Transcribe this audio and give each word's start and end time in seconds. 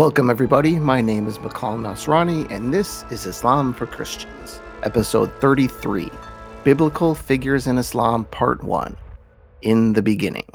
Welcome, 0.00 0.30
everybody. 0.30 0.76
My 0.78 1.02
name 1.02 1.26
is 1.26 1.36
Bakal 1.36 1.78
Nasrani, 1.78 2.50
and 2.50 2.72
this 2.72 3.04
is 3.10 3.26
Islam 3.26 3.74
for 3.74 3.84
Christians, 3.84 4.58
episode 4.82 5.30
33 5.42 6.10
Biblical 6.64 7.14
Figures 7.14 7.66
in 7.66 7.76
Islam, 7.76 8.24
Part 8.24 8.64
1 8.64 8.96
In 9.60 9.92
the 9.92 10.00
Beginning. 10.00 10.48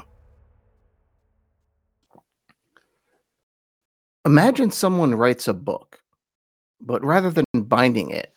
Imagine 4.24 4.72
someone 4.72 5.14
writes 5.14 5.46
a 5.46 5.54
book, 5.54 6.00
but 6.80 7.04
rather 7.04 7.30
than 7.30 7.44
binding 7.54 8.10
it, 8.10 8.34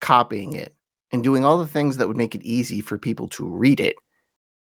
copying 0.00 0.54
it, 0.54 0.74
and 1.12 1.22
doing 1.22 1.44
all 1.44 1.58
the 1.58 1.68
things 1.68 1.98
that 1.98 2.08
would 2.08 2.16
make 2.16 2.34
it 2.34 2.42
easy 2.42 2.80
for 2.80 2.98
people 2.98 3.28
to 3.28 3.46
read 3.46 3.78
it, 3.78 3.94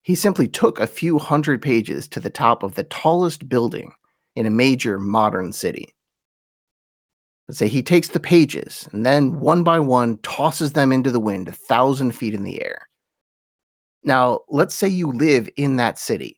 he 0.02 0.14
simply 0.14 0.50
took 0.50 0.78
a 0.78 0.88
few 0.88 1.18
hundred 1.18 1.62
pages 1.62 2.06
to 2.10 2.20
the 2.20 2.30
top 2.30 2.64
of 2.64 2.76
the 2.76 2.84
tallest 2.84 3.48
building 3.48 3.94
in 4.40 4.46
a 4.46 4.50
major 4.50 4.98
modern 4.98 5.52
city. 5.52 5.94
Let's 7.50 7.60
say 7.60 7.68
he 7.68 7.84
takes 7.84 8.08
the 8.08 8.22
pages 8.22 8.88
and 8.94 9.06
then 9.06 9.42
one 9.42 9.64
by 9.64 9.82
one 9.82 10.18
tosses 10.20 10.72
them 10.72 10.94
into 10.94 11.12
the 11.12 11.20
wind 11.20 11.50
a 11.50 11.52
thousand 11.52 12.14
feet 12.14 12.34
in 12.34 12.44
the 12.44 12.64
air. 12.64 12.88
Now, 14.02 14.40
let's 14.48 14.74
say 14.74 14.88
you 14.88 15.12
live 15.12 15.50
in 15.58 15.76
that 15.76 16.00
city. 16.00 16.38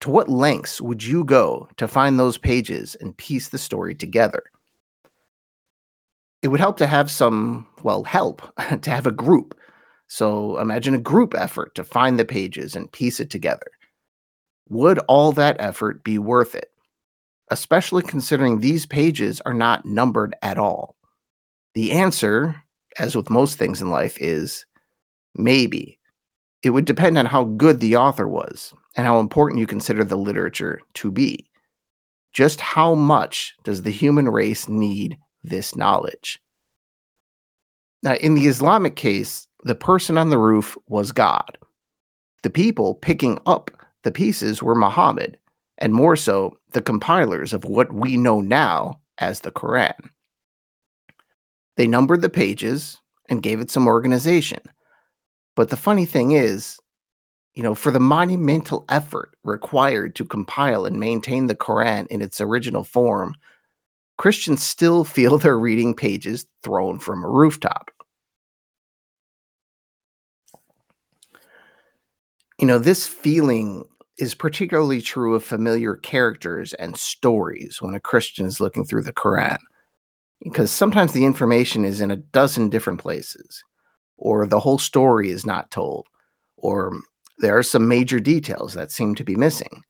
To 0.00 0.10
what 0.10 0.30
lengths 0.30 0.80
would 0.80 1.04
you 1.04 1.22
go 1.22 1.68
to 1.76 1.86
find 1.86 2.18
those 2.18 2.38
pages 2.38 2.94
and 2.94 3.14
piece 3.18 3.48
the 3.48 3.58
story 3.58 3.94
together? 3.94 4.44
It 6.40 6.48
would 6.48 6.60
help 6.60 6.78
to 6.78 6.86
have 6.86 7.10
some, 7.10 7.66
well, 7.82 8.04
help 8.04 8.40
to 8.80 8.90
have 8.90 9.06
a 9.06 9.12
group. 9.12 9.54
So 10.06 10.58
imagine 10.60 10.94
a 10.94 10.98
group 10.98 11.34
effort 11.36 11.74
to 11.74 11.84
find 11.84 12.18
the 12.18 12.24
pages 12.24 12.74
and 12.74 12.90
piece 12.90 13.20
it 13.20 13.28
together. 13.28 13.70
Would 14.70 14.98
all 15.00 15.32
that 15.32 15.56
effort 15.60 16.02
be 16.04 16.18
worth 16.18 16.54
it? 16.54 16.72
Especially 17.50 18.02
considering 18.02 18.60
these 18.60 18.86
pages 18.86 19.40
are 19.46 19.54
not 19.54 19.84
numbered 19.84 20.34
at 20.42 20.58
all? 20.58 20.96
The 21.74 21.92
answer, 21.92 22.62
as 22.98 23.14
with 23.16 23.30
most 23.30 23.58
things 23.58 23.80
in 23.80 23.90
life, 23.90 24.16
is 24.20 24.64
maybe. 25.34 25.98
It 26.62 26.70
would 26.70 26.84
depend 26.84 27.16
on 27.18 27.26
how 27.26 27.44
good 27.44 27.80
the 27.80 27.96
author 27.96 28.26
was 28.26 28.72
and 28.96 29.06
how 29.06 29.20
important 29.20 29.60
you 29.60 29.66
consider 29.66 30.04
the 30.04 30.16
literature 30.16 30.80
to 30.94 31.10
be. 31.10 31.48
Just 32.32 32.60
how 32.60 32.94
much 32.94 33.54
does 33.64 33.82
the 33.82 33.90
human 33.90 34.28
race 34.28 34.68
need 34.68 35.16
this 35.44 35.76
knowledge? 35.76 36.40
Now, 38.02 38.14
in 38.14 38.34
the 38.34 38.46
Islamic 38.46 38.96
case, 38.96 39.46
the 39.64 39.74
person 39.74 40.18
on 40.18 40.30
the 40.30 40.38
roof 40.38 40.76
was 40.88 41.12
God. 41.12 41.58
The 42.42 42.50
people 42.50 42.94
picking 42.94 43.40
up 43.46 43.70
the 44.04 44.12
pieces 44.12 44.62
were 44.62 44.74
Muhammad, 44.74 45.36
and 45.78 45.92
more 45.92 46.16
so, 46.16 46.58
the 46.72 46.82
compilers 46.82 47.52
of 47.52 47.64
what 47.64 47.92
we 47.92 48.16
know 48.16 48.40
now 48.40 49.00
as 49.18 49.40
the 49.40 49.52
Quran. 49.52 49.94
They 51.76 51.86
numbered 51.86 52.22
the 52.22 52.28
pages 52.28 52.98
and 53.28 53.42
gave 53.42 53.60
it 53.60 53.70
some 53.70 53.86
organization. 53.86 54.60
But 55.54 55.70
the 55.70 55.76
funny 55.76 56.04
thing 56.04 56.32
is, 56.32 56.78
you 57.54 57.62
know, 57.62 57.74
for 57.74 57.92
the 57.92 58.00
monumental 58.00 58.84
effort 58.88 59.36
required 59.44 60.16
to 60.16 60.24
compile 60.24 60.84
and 60.84 60.98
maintain 60.98 61.46
the 61.46 61.54
Quran 61.54 62.06
in 62.08 62.22
its 62.22 62.40
original 62.40 62.82
form, 62.84 63.34
Christians 64.16 64.62
still 64.62 65.04
feel 65.04 65.38
they're 65.38 65.58
reading 65.58 65.94
pages 65.94 66.44
thrown 66.64 66.98
from 66.98 67.24
a 67.24 67.28
rooftop. 67.28 67.90
You 72.58 72.66
know, 72.66 72.80
this 72.80 73.06
feeling 73.06 73.84
is 74.18 74.34
particularly 74.34 75.00
true 75.00 75.34
of 75.34 75.44
familiar 75.44 75.94
characters 75.96 76.74
and 76.74 76.96
stories 76.96 77.80
when 77.80 77.94
a 77.94 78.00
Christian 78.00 78.46
is 78.46 78.60
looking 78.60 78.84
through 78.84 79.02
the 79.02 79.12
Quran, 79.12 79.58
because 80.42 80.70
sometimes 80.70 81.12
the 81.12 81.24
information 81.24 81.84
is 81.84 82.00
in 82.00 82.10
a 82.10 82.16
dozen 82.16 82.68
different 82.68 83.00
places, 83.00 83.62
or 84.16 84.46
the 84.46 84.60
whole 84.60 84.78
story 84.78 85.30
is 85.30 85.46
not 85.46 85.70
told, 85.70 86.06
or 86.56 87.00
there 87.38 87.56
are 87.56 87.62
some 87.62 87.86
major 87.86 88.18
details 88.18 88.74
that 88.74 88.90
seem 88.90 89.14
to 89.14 89.24
be 89.24 89.36
missing. 89.36 89.82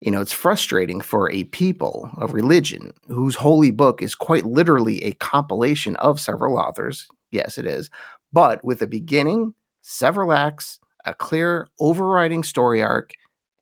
You 0.00 0.10
know, 0.10 0.20
it's 0.20 0.32
frustrating 0.32 1.00
for 1.00 1.30
a 1.30 1.44
people, 1.44 2.10
a 2.18 2.26
religion, 2.26 2.92
whose 3.08 3.34
holy 3.36 3.70
book 3.70 4.02
is 4.02 4.14
quite 4.14 4.44
literally 4.44 5.02
a 5.02 5.12
compilation 5.12 5.96
of 5.96 6.20
several 6.20 6.58
authors. 6.58 7.06
Yes, 7.30 7.58
it 7.58 7.66
is, 7.66 7.90
but 8.32 8.64
with 8.64 8.80
a 8.80 8.86
beginning, 8.86 9.54
several 9.82 10.32
acts, 10.32 10.78
a 11.04 11.14
clear 11.14 11.68
overriding 11.80 12.42
story 12.42 12.82
arc, 12.82 13.12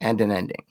and 0.03 0.21
an 0.21 0.31
ending. 0.31 0.65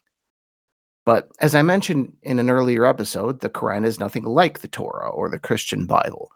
But 1.05 1.29
as 1.39 1.55
I 1.55 1.63
mentioned 1.63 2.13
in 2.21 2.37
an 2.37 2.51
earlier 2.51 2.85
episode, 2.85 3.39
the 3.39 3.49
Quran 3.49 3.85
is 3.85 3.99
nothing 3.99 4.23
like 4.23 4.59
the 4.59 4.67
Torah 4.67 5.09
or 5.09 5.29
the 5.29 5.39
Christian 5.39 5.87
Bible. 5.87 6.31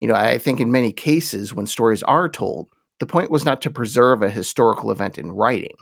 You 0.00 0.06
know, 0.06 0.14
I 0.14 0.38
think 0.38 0.60
in 0.60 0.70
many 0.70 0.92
cases 0.92 1.52
when 1.52 1.66
stories 1.66 2.04
are 2.04 2.28
told, 2.28 2.68
the 3.00 3.06
point 3.06 3.30
was 3.30 3.44
not 3.44 3.60
to 3.62 3.70
preserve 3.70 4.22
a 4.22 4.30
historical 4.30 4.92
event 4.92 5.18
in 5.18 5.32
writing. 5.32 5.74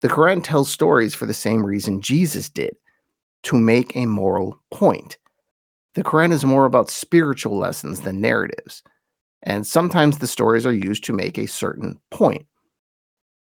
The 0.00 0.08
Quran 0.08 0.42
tells 0.42 0.70
stories 0.70 1.14
for 1.14 1.26
the 1.26 1.34
same 1.34 1.64
reason 1.64 2.00
Jesus 2.00 2.48
did 2.48 2.76
to 3.44 3.56
make 3.56 3.96
a 3.96 4.06
moral 4.06 4.60
point. 4.72 5.18
The 5.94 6.02
Quran 6.02 6.32
is 6.32 6.44
more 6.44 6.64
about 6.64 6.90
spiritual 6.90 7.56
lessons 7.56 8.00
than 8.00 8.20
narratives, 8.20 8.82
and 9.42 9.66
sometimes 9.66 10.18
the 10.18 10.26
stories 10.26 10.66
are 10.66 10.72
used 10.72 11.04
to 11.04 11.12
make 11.12 11.38
a 11.38 11.46
certain 11.46 11.98
point. 12.10 12.46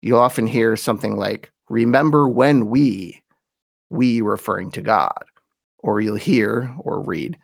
You'll 0.02 0.20
often 0.20 0.46
hear 0.46 0.76
something 0.76 1.16
like, 1.16 1.52
remember 1.70 2.28
when 2.28 2.68
we, 2.68 3.22
we 3.90 4.22
referring 4.22 4.72
to 4.72 4.82
God. 4.82 5.24
Or 5.80 6.02
you'll 6.02 6.16
hear 6.16 6.74
or 6.80 7.02
read, 7.02 7.38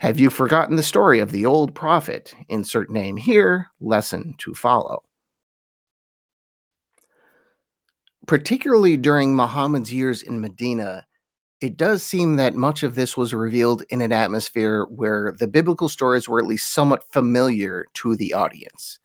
have 0.00 0.18
you 0.18 0.30
forgotten 0.30 0.76
the 0.76 0.82
story 0.82 1.20
of 1.20 1.32
the 1.32 1.46
old 1.46 1.74
prophet? 1.74 2.34
Insert 2.48 2.90
name 2.90 3.16
here, 3.16 3.68
lesson 3.80 4.34
to 4.38 4.54
follow. 4.54 5.02
Particularly 8.26 8.96
during 8.96 9.36
Muhammad's 9.36 9.92
years 9.92 10.22
in 10.22 10.40
Medina, 10.40 11.06
it 11.60 11.76
does 11.76 12.02
seem 12.02 12.36
that 12.36 12.54
much 12.54 12.82
of 12.82 12.94
this 12.94 13.16
was 13.16 13.32
revealed 13.32 13.84
in 13.90 14.00
an 14.00 14.12
atmosphere 14.12 14.84
where 14.86 15.34
the 15.38 15.46
biblical 15.46 15.88
stories 15.88 16.28
were 16.28 16.38
at 16.38 16.46
least 16.46 16.72
somewhat 16.72 17.04
familiar 17.12 17.86
to 17.94 18.16
the 18.16 18.34
audience. 18.34 18.98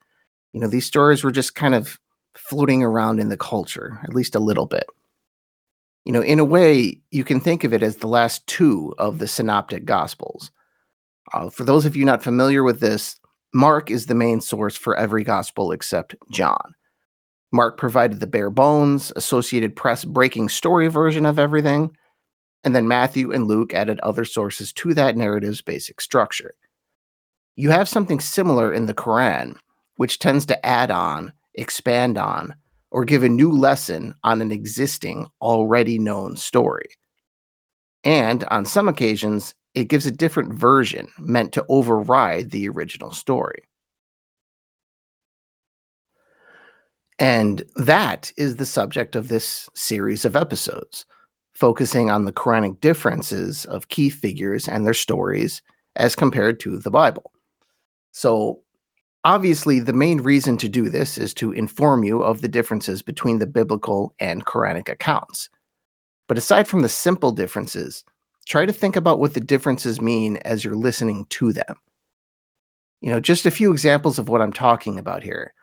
You 0.53 0.59
know, 0.59 0.67
these 0.67 0.85
stories 0.85 1.23
were 1.23 1.31
just 1.31 1.55
kind 1.55 1.75
of 1.75 1.99
floating 2.49 2.81
around 2.81 3.19
in 3.19 3.29
the 3.29 3.37
culture, 3.37 3.99
at 4.03 4.13
least 4.13 4.33
a 4.33 4.39
little 4.39 4.65
bit. 4.65 4.87
You 6.03 6.13
know, 6.13 6.23
in 6.23 6.39
a 6.39 6.45
way, 6.45 6.99
you 7.11 7.23
can 7.23 7.39
think 7.39 7.63
of 7.63 7.73
it 7.73 7.83
as 7.83 7.97
the 7.97 8.07
last 8.07 8.45
two 8.47 8.95
of 8.97 9.19
the 9.19 9.27
synoptic 9.27 9.85
gospels. 9.85 10.49
Uh, 11.31 11.51
for 11.51 11.63
those 11.63 11.85
of 11.85 11.95
you 11.95 12.05
not 12.05 12.23
familiar 12.23 12.63
with 12.63 12.79
this, 12.79 13.19
Mark 13.53 13.91
is 13.91 14.07
the 14.07 14.15
main 14.15 14.41
source 14.41 14.75
for 14.75 14.95
every 14.97 15.23
gospel 15.23 15.71
except 15.71 16.15
John. 16.31 16.73
Mark 17.51 17.77
provided 17.77 18.19
the 18.19 18.27
bare 18.27 18.49
bones, 18.49 19.11
Associated 19.15 19.75
Press 19.75 20.03
breaking 20.03 20.49
story 20.49 20.87
version 20.87 21.25
of 21.25 21.37
everything, 21.37 21.95
and 22.63 22.75
then 22.75 22.87
Matthew 22.87 23.31
and 23.31 23.47
Luke 23.47 23.73
added 23.73 23.99
other 23.99 24.25
sources 24.25 24.73
to 24.73 24.93
that 24.95 25.15
narrative's 25.15 25.61
basic 25.61 26.01
structure. 26.01 26.55
You 27.55 27.69
have 27.69 27.89
something 27.89 28.19
similar 28.19 28.73
in 28.73 28.87
the 28.87 28.93
Quran, 28.93 29.55
which 29.97 30.17
tends 30.17 30.45
to 30.47 30.65
add 30.65 30.89
on 30.89 31.33
expand 31.59 32.17
on, 32.17 32.55
or 32.91 33.05
give 33.05 33.23
a 33.23 33.29
new 33.29 33.51
lesson 33.51 34.15
on 34.23 34.41
an 34.41 34.51
existing, 34.51 35.27
already 35.41 35.99
known 35.99 36.35
story. 36.35 36.89
And 38.03 38.43
on 38.45 38.65
some 38.65 38.87
occasions, 38.87 39.53
it 39.75 39.89
gives 39.89 40.05
a 40.05 40.11
different 40.11 40.53
version 40.53 41.09
meant 41.19 41.53
to 41.53 41.65
override 41.69 42.51
the 42.51 42.67
original 42.69 43.11
story. 43.11 43.63
And 47.19 47.63
that 47.75 48.31
is 48.37 48.55
the 48.55 48.65
subject 48.65 49.15
of 49.15 49.27
this 49.27 49.69
series 49.75 50.23
of 50.23 50.37
episodes, 50.37 51.05
focusing 51.53 52.09
on 52.09 52.23
the 52.23 52.31
Quranic 52.31 52.79
differences 52.79 53.65
of 53.65 53.89
key 53.89 54.09
figures 54.09 54.67
and 54.67 54.85
their 54.85 54.93
stories 54.93 55.61
as 55.97 56.15
compared 56.15 56.61
to 56.61 56.77
the 56.79 56.89
Bible. 56.89 57.33
So, 58.11 58.61
Obviously, 59.25 59.79
the 59.79 59.93
main 59.93 60.21
reason 60.21 60.55
to 60.57 60.69
do 60.69 60.89
this 60.89 61.17
is 61.17 61.33
to 61.33 61.51
inform 61.51 62.03
you 62.03 62.21
of 62.21 62.41
the 62.41 62.47
differences 62.47 63.01
between 63.01 63.39
the 63.39 63.47
biblical 63.47 64.13
and 64.19 64.45
Quranic 64.45 64.87
accounts. 64.87 65.49
But 66.27 66.37
aside 66.37 66.67
from 66.67 66.83
the 66.83 66.89
simple 66.89 67.31
differences, 67.31 68.05
try 68.47 68.65
to 68.65 68.71
think 68.71 68.95
about 68.95 69.19
what 69.19 69.33
the 69.33 69.41
differences 69.41 69.99
mean 69.99 70.37
as 70.37 70.63
you're 70.63 70.75
listening 70.75 71.25
to 71.31 71.51
them. 71.51 71.75
You 73.01 73.11
know, 73.11 73.19
just 73.19 73.45
a 73.45 73.51
few 73.51 73.71
examples 73.71 74.19
of 74.19 74.29
what 74.29 74.41
I'm 74.41 74.53
talking 74.53 74.97
about 74.97 75.23
here. 75.23 75.53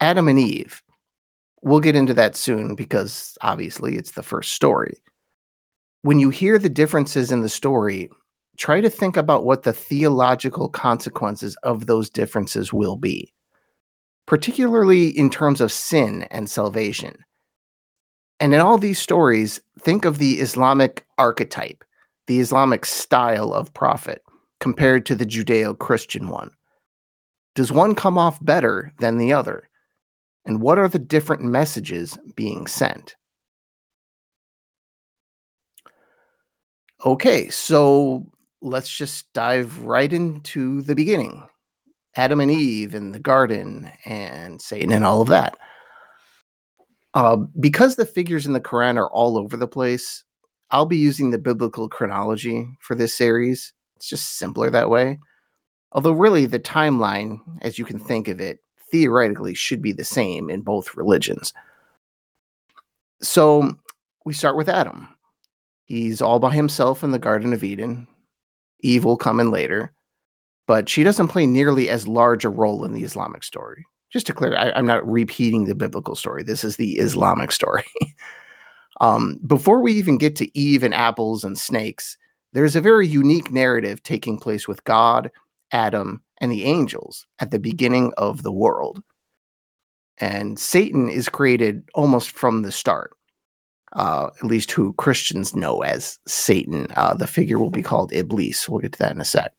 Adam 0.00 0.28
and 0.28 0.38
Eve. 0.38 0.82
We'll 1.62 1.80
get 1.80 1.96
into 1.96 2.12
that 2.14 2.36
soon 2.36 2.74
because 2.74 3.38
obviously 3.40 3.96
it's 3.96 4.12
the 4.12 4.22
first 4.22 4.52
story. 4.52 4.98
When 6.02 6.18
you 6.18 6.28
hear 6.28 6.58
the 6.58 6.68
differences 6.68 7.32
in 7.32 7.40
the 7.40 7.48
story, 7.48 8.10
try 8.56 8.80
to 8.80 8.90
think 8.90 9.16
about 9.16 9.44
what 9.44 9.62
the 9.62 9.72
theological 9.72 10.68
consequences 10.68 11.56
of 11.62 11.86
those 11.86 12.10
differences 12.10 12.72
will 12.72 12.96
be, 12.96 13.32
particularly 14.26 15.08
in 15.08 15.30
terms 15.30 15.60
of 15.60 15.72
sin 15.72 16.22
and 16.30 16.48
salvation. 16.48 17.16
And 18.40 18.54
in 18.54 18.60
all 18.60 18.78
these 18.78 18.98
stories, 18.98 19.60
think 19.80 20.04
of 20.04 20.18
the 20.18 20.40
Islamic 20.40 21.04
archetype, 21.18 21.84
the 22.26 22.40
Islamic 22.40 22.84
style 22.84 23.52
of 23.52 23.72
prophet, 23.74 24.22
compared 24.60 25.06
to 25.06 25.14
the 25.14 25.26
Judeo 25.26 25.78
Christian 25.78 26.28
one? 26.28 26.50
Does 27.54 27.70
one 27.70 27.94
come 27.94 28.18
off 28.18 28.42
better 28.44 28.92
than 28.98 29.18
the 29.18 29.32
other? 29.32 29.68
And 30.44 30.60
what 30.60 30.78
are 30.78 30.88
the 30.88 30.98
different 30.98 31.42
messages 31.42 32.18
being 32.34 32.66
sent? 32.66 33.14
Okay, 37.04 37.48
so 37.50 38.26
let's 38.64 38.88
just 38.88 39.30
dive 39.34 39.78
right 39.80 40.12
into 40.12 40.80
the 40.82 40.94
beginning 40.94 41.46
Adam 42.16 42.40
and 42.40 42.50
Eve 42.50 42.94
in 42.94 43.12
the 43.12 43.18
garden 43.18 43.90
and 44.06 44.60
Satan 44.60 44.92
and 44.92 45.04
all 45.04 45.20
of 45.20 45.28
that. 45.28 45.58
Uh, 47.12 47.36
because 47.60 47.96
the 47.96 48.06
figures 48.06 48.46
in 48.46 48.54
the 48.54 48.60
Quran 48.60 48.96
are 48.96 49.10
all 49.10 49.36
over 49.36 49.56
the 49.56 49.68
place, 49.68 50.24
I'll 50.70 50.86
be 50.86 50.96
using 50.96 51.30
the 51.30 51.38
biblical 51.38 51.88
chronology 51.88 52.66
for 52.80 52.94
this 52.94 53.14
series. 53.14 53.72
It's 53.96 54.08
just 54.08 54.38
simpler 54.38 54.70
that 54.70 54.90
way. 54.90 55.18
Although, 55.92 56.12
really, 56.12 56.46
the 56.46 56.58
timeline, 56.58 57.38
as 57.62 57.78
you 57.78 57.84
can 57.84 57.98
think 58.00 58.26
of 58.28 58.40
it, 58.40 58.58
theoretically 58.90 59.54
should 59.54 59.82
be 59.82 59.92
the 59.92 60.04
same 60.04 60.50
in 60.50 60.62
both 60.62 60.96
religions. 60.96 61.52
So, 63.20 63.76
we 64.24 64.32
start 64.32 64.56
with 64.56 64.68
Adam. 64.68 65.08
He's 65.84 66.22
all 66.22 66.40
by 66.40 66.54
himself 66.54 67.04
in 67.04 67.10
the 67.10 67.18
Garden 67.18 67.52
of 67.52 67.62
Eden. 67.62 68.08
Eve 68.84 69.04
will 69.04 69.16
come 69.16 69.40
in 69.40 69.50
later, 69.50 69.92
but 70.66 70.88
she 70.88 71.02
doesn't 71.02 71.28
play 71.28 71.46
nearly 71.46 71.88
as 71.88 72.08
large 72.08 72.44
a 72.44 72.48
role 72.48 72.84
in 72.84 72.92
the 72.92 73.04
Islamic 73.04 73.42
story. 73.42 73.84
Just 74.12 74.26
to 74.26 74.32
clear, 74.32 74.56
I, 74.56 74.78
am 74.78 74.86
not 74.86 75.06
repeating 75.10 75.64
the 75.64 75.74
biblical 75.74 76.14
story. 76.14 76.44
This 76.44 76.62
is 76.62 76.76
the 76.76 76.92
Islamic 76.98 77.50
story. 77.50 77.84
um, 79.00 79.40
before 79.46 79.80
we 79.80 79.92
even 79.94 80.18
get 80.18 80.36
to 80.36 80.58
Eve 80.58 80.84
and 80.84 80.94
apples 80.94 81.42
and 81.42 81.58
snakes, 81.58 82.16
there's 82.52 82.76
a 82.76 82.80
very 82.80 83.08
unique 83.08 83.50
narrative 83.50 84.02
taking 84.04 84.38
place 84.38 84.68
with 84.68 84.84
God 84.84 85.30
Adam, 85.74 86.22
and 86.40 86.50
the 86.50 86.64
angels 86.64 87.26
at 87.40 87.50
the 87.50 87.58
beginning 87.58 88.12
of 88.16 88.42
the 88.42 88.52
world. 88.52 89.02
And 90.18 90.58
Satan 90.58 91.10
is 91.10 91.28
created 91.28 91.82
almost 91.94 92.30
from 92.30 92.62
the 92.62 92.72
start, 92.72 93.10
uh, 93.94 94.30
at 94.38 94.44
least 94.44 94.70
who 94.72 94.92
Christians 94.94 95.54
know 95.54 95.82
as 95.82 96.18
Satan. 96.26 96.88
Uh, 96.96 97.14
the 97.14 97.26
figure 97.26 97.58
will 97.58 97.70
be 97.70 97.82
called 97.82 98.12
Iblis. 98.12 98.68
We'll 98.68 98.80
get 98.80 98.92
to 98.92 98.98
that 99.00 99.12
in 99.12 99.20
a 99.20 99.24
sec. 99.24 99.52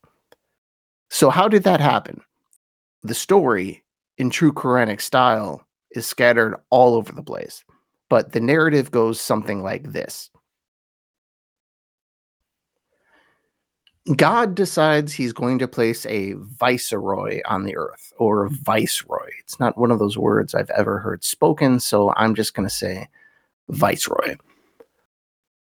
So, 1.10 1.30
how 1.30 1.48
did 1.48 1.64
that 1.64 1.80
happen? 1.80 2.22
The 3.04 3.14
story, 3.14 3.84
in 4.18 4.30
true 4.30 4.52
Quranic 4.52 5.02
style, 5.02 5.66
is 5.92 6.06
scattered 6.06 6.56
all 6.70 6.96
over 6.96 7.12
the 7.12 7.24
place, 7.24 7.64
but 8.10 8.34
the 8.34 8.40
narrative 8.40 8.92
goes 8.92 9.20
something 9.20 9.64
like 9.64 9.92
this 9.92 10.30
God 14.16 14.54
decides 14.54 15.14
he's 15.14 15.34
going 15.34 15.58
to 15.60 15.68
place 15.68 16.06
a 16.06 16.34
viceroy 16.34 17.42
on 17.46 17.64
the 17.64 17.76
earth 17.76 18.14
or 18.18 18.46
a 18.46 18.50
viceroy. 18.52 19.30
It's 19.40 19.60
not 19.60 19.80
one 19.80 19.90
of 19.90 19.98
those 19.98 20.16
words 20.16 20.54
I've 20.54 20.70
ever 20.70 21.00
heard 21.00 21.24
spoken, 21.24 21.80
so 21.80 22.14
I'm 22.16 22.36
just 22.36 22.54
going 22.54 22.68
to 22.68 22.74
say 22.74 23.08
viceroy. 23.70 24.36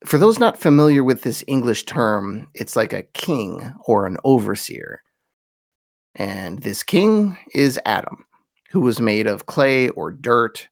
For 0.05 0.17
those 0.17 0.39
not 0.39 0.59
familiar 0.59 1.03
with 1.03 1.23
this 1.23 1.43
English 1.47 1.85
term, 1.85 2.47
it's 2.53 2.75
like 2.75 2.93
a 2.93 3.03
king 3.13 3.73
or 3.85 4.05
an 4.05 4.17
overseer. 4.23 5.01
And 6.15 6.61
this 6.61 6.83
king 6.83 7.37
is 7.53 7.79
Adam, 7.85 8.25
who 8.69 8.81
was 8.81 9.01
made 9.01 9.27
of 9.27 9.47
clay 9.47 9.89
or 9.89 10.11
dirt. 10.11 10.67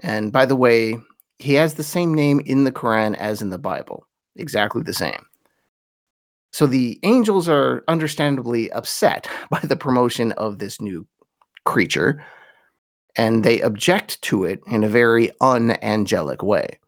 And 0.00 0.32
by 0.32 0.44
the 0.44 0.56
way, 0.56 0.96
he 1.38 1.54
has 1.54 1.74
the 1.74 1.84
same 1.84 2.14
name 2.14 2.40
in 2.40 2.64
the 2.64 2.72
Quran 2.72 3.16
as 3.16 3.40
in 3.40 3.50
the 3.50 3.58
Bible, 3.58 4.06
exactly 4.36 4.82
the 4.82 4.92
same. 4.92 5.24
So 6.52 6.66
the 6.66 6.98
angels 7.02 7.48
are 7.48 7.82
understandably 7.88 8.70
upset 8.72 9.28
by 9.50 9.60
the 9.60 9.76
promotion 9.76 10.32
of 10.32 10.58
this 10.58 10.80
new 10.80 11.06
creature, 11.64 12.24
and 13.16 13.44
they 13.44 13.60
object 13.60 14.20
to 14.22 14.44
it 14.44 14.60
in 14.66 14.84
a 14.84 14.88
very 14.88 15.30
unangelic 15.40 16.42
way. 16.42 16.78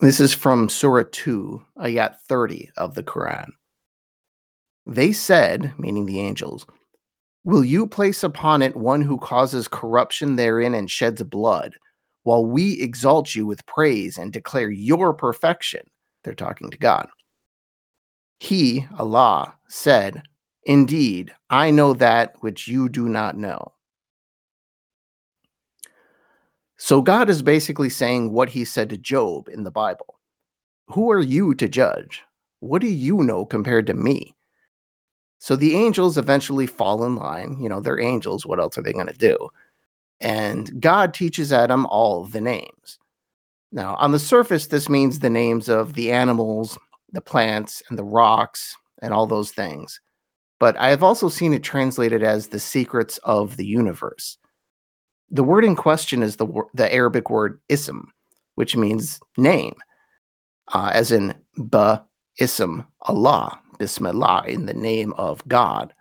This 0.00 0.20
is 0.20 0.32
from 0.32 0.68
Surah 0.68 1.04
2, 1.10 1.60
Ayat 1.78 2.16
30 2.28 2.70
of 2.76 2.94
the 2.94 3.02
Quran. 3.02 3.50
They 4.86 5.12
said, 5.12 5.72
meaning 5.78 6.06
the 6.06 6.20
angels, 6.20 6.66
Will 7.44 7.64
you 7.64 7.86
place 7.86 8.22
upon 8.22 8.62
it 8.62 8.76
one 8.76 9.00
who 9.00 9.18
causes 9.18 9.68
corruption 9.68 10.36
therein 10.36 10.74
and 10.74 10.90
sheds 10.90 11.22
blood, 11.22 11.74
while 12.22 12.44
we 12.44 12.80
exalt 12.80 13.34
you 13.34 13.46
with 13.46 13.64
praise 13.66 14.18
and 14.18 14.32
declare 14.32 14.70
your 14.70 15.14
perfection? 15.14 15.80
They're 16.22 16.34
talking 16.34 16.70
to 16.70 16.78
God. 16.78 17.08
He, 18.38 18.86
Allah, 18.98 19.54
said, 19.68 20.22
Indeed, 20.68 21.32
I 21.48 21.70
know 21.70 21.94
that 21.94 22.34
which 22.40 22.68
you 22.68 22.90
do 22.90 23.08
not 23.08 23.38
know. 23.38 23.72
So 26.76 27.00
God 27.00 27.30
is 27.30 27.40
basically 27.40 27.88
saying 27.88 28.32
what 28.32 28.50
he 28.50 28.66
said 28.66 28.90
to 28.90 28.98
Job 28.98 29.48
in 29.48 29.64
the 29.64 29.70
Bible. 29.70 30.18
Who 30.88 31.10
are 31.10 31.20
you 31.20 31.54
to 31.54 31.68
judge? 31.68 32.22
What 32.60 32.82
do 32.82 32.86
you 32.86 33.16
know 33.22 33.46
compared 33.46 33.86
to 33.86 33.94
me? 33.94 34.36
So 35.38 35.56
the 35.56 35.74
angels 35.74 36.18
eventually 36.18 36.66
fall 36.66 37.02
in 37.04 37.16
line. 37.16 37.56
You 37.58 37.70
know, 37.70 37.80
they're 37.80 37.98
angels. 37.98 38.44
What 38.44 38.60
else 38.60 38.76
are 38.76 38.82
they 38.82 38.92
going 38.92 39.06
to 39.06 39.14
do? 39.14 39.48
And 40.20 40.82
God 40.82 41.14
teaches 41.14 41.50
Adam 41.50 41.86
all 41.86 42.24
the 42.24 42.42
names. 42.42 42.98
Now, 43.72 43.96
on 43.96 44.12
the 44.12 44.18
surface, 44.18 44.66
this 44.66 44.90
means 44.90 45.18
the 45.18 45.30
names 45.30 45.70
of 45.70 45.94
the 45.94 46.12
animals, 46.12 46.78
the 47.12 47.22
plants, 47.22 47.82
and 47.88 47.98
the 47.98 48.04
rocks, 48.04 48.76
and 49.00 49.14
all 49.14 49.26
those 49.26 49.50
things. 49.50 49.98
But 50.60 50.76
I 50.76 50.90
have 50.90 51.02
also 51.02 51.28
seen 51.28 51.54
it 51.54 51.62
translated 51.62 52.22
as 52.22 52.48
the 52.48 52.58
secrets 52.58 53.18
of 53.18 53.56
the 53.56 53.66
universe. 53.66 54.38
The 55.30 55.44
word 55.44 55.64
in 55.64 55.76
question 55.76 56.22
is 56.22 56.36
the, 56.36 56.46
the 56.74 56.92
Arabic 56.92 57.30
word 57.30 57.60
ism, 57.68 58.12
which 58.54 58.76
means 58.76 59.20
name, 59.36 59.74
uh, 60.72 60.90
as 60.92 61.12
in 61.12 61.34
ba 61.56 62.04
ism 62.38 62.86
Allah, 63.02 63.60
Bismillah, 63.78 64.44
in 64.48 64.66
the 64.66 64.74
name 64.74 65.12
of 65.14 65.46
God. 65.46 65.92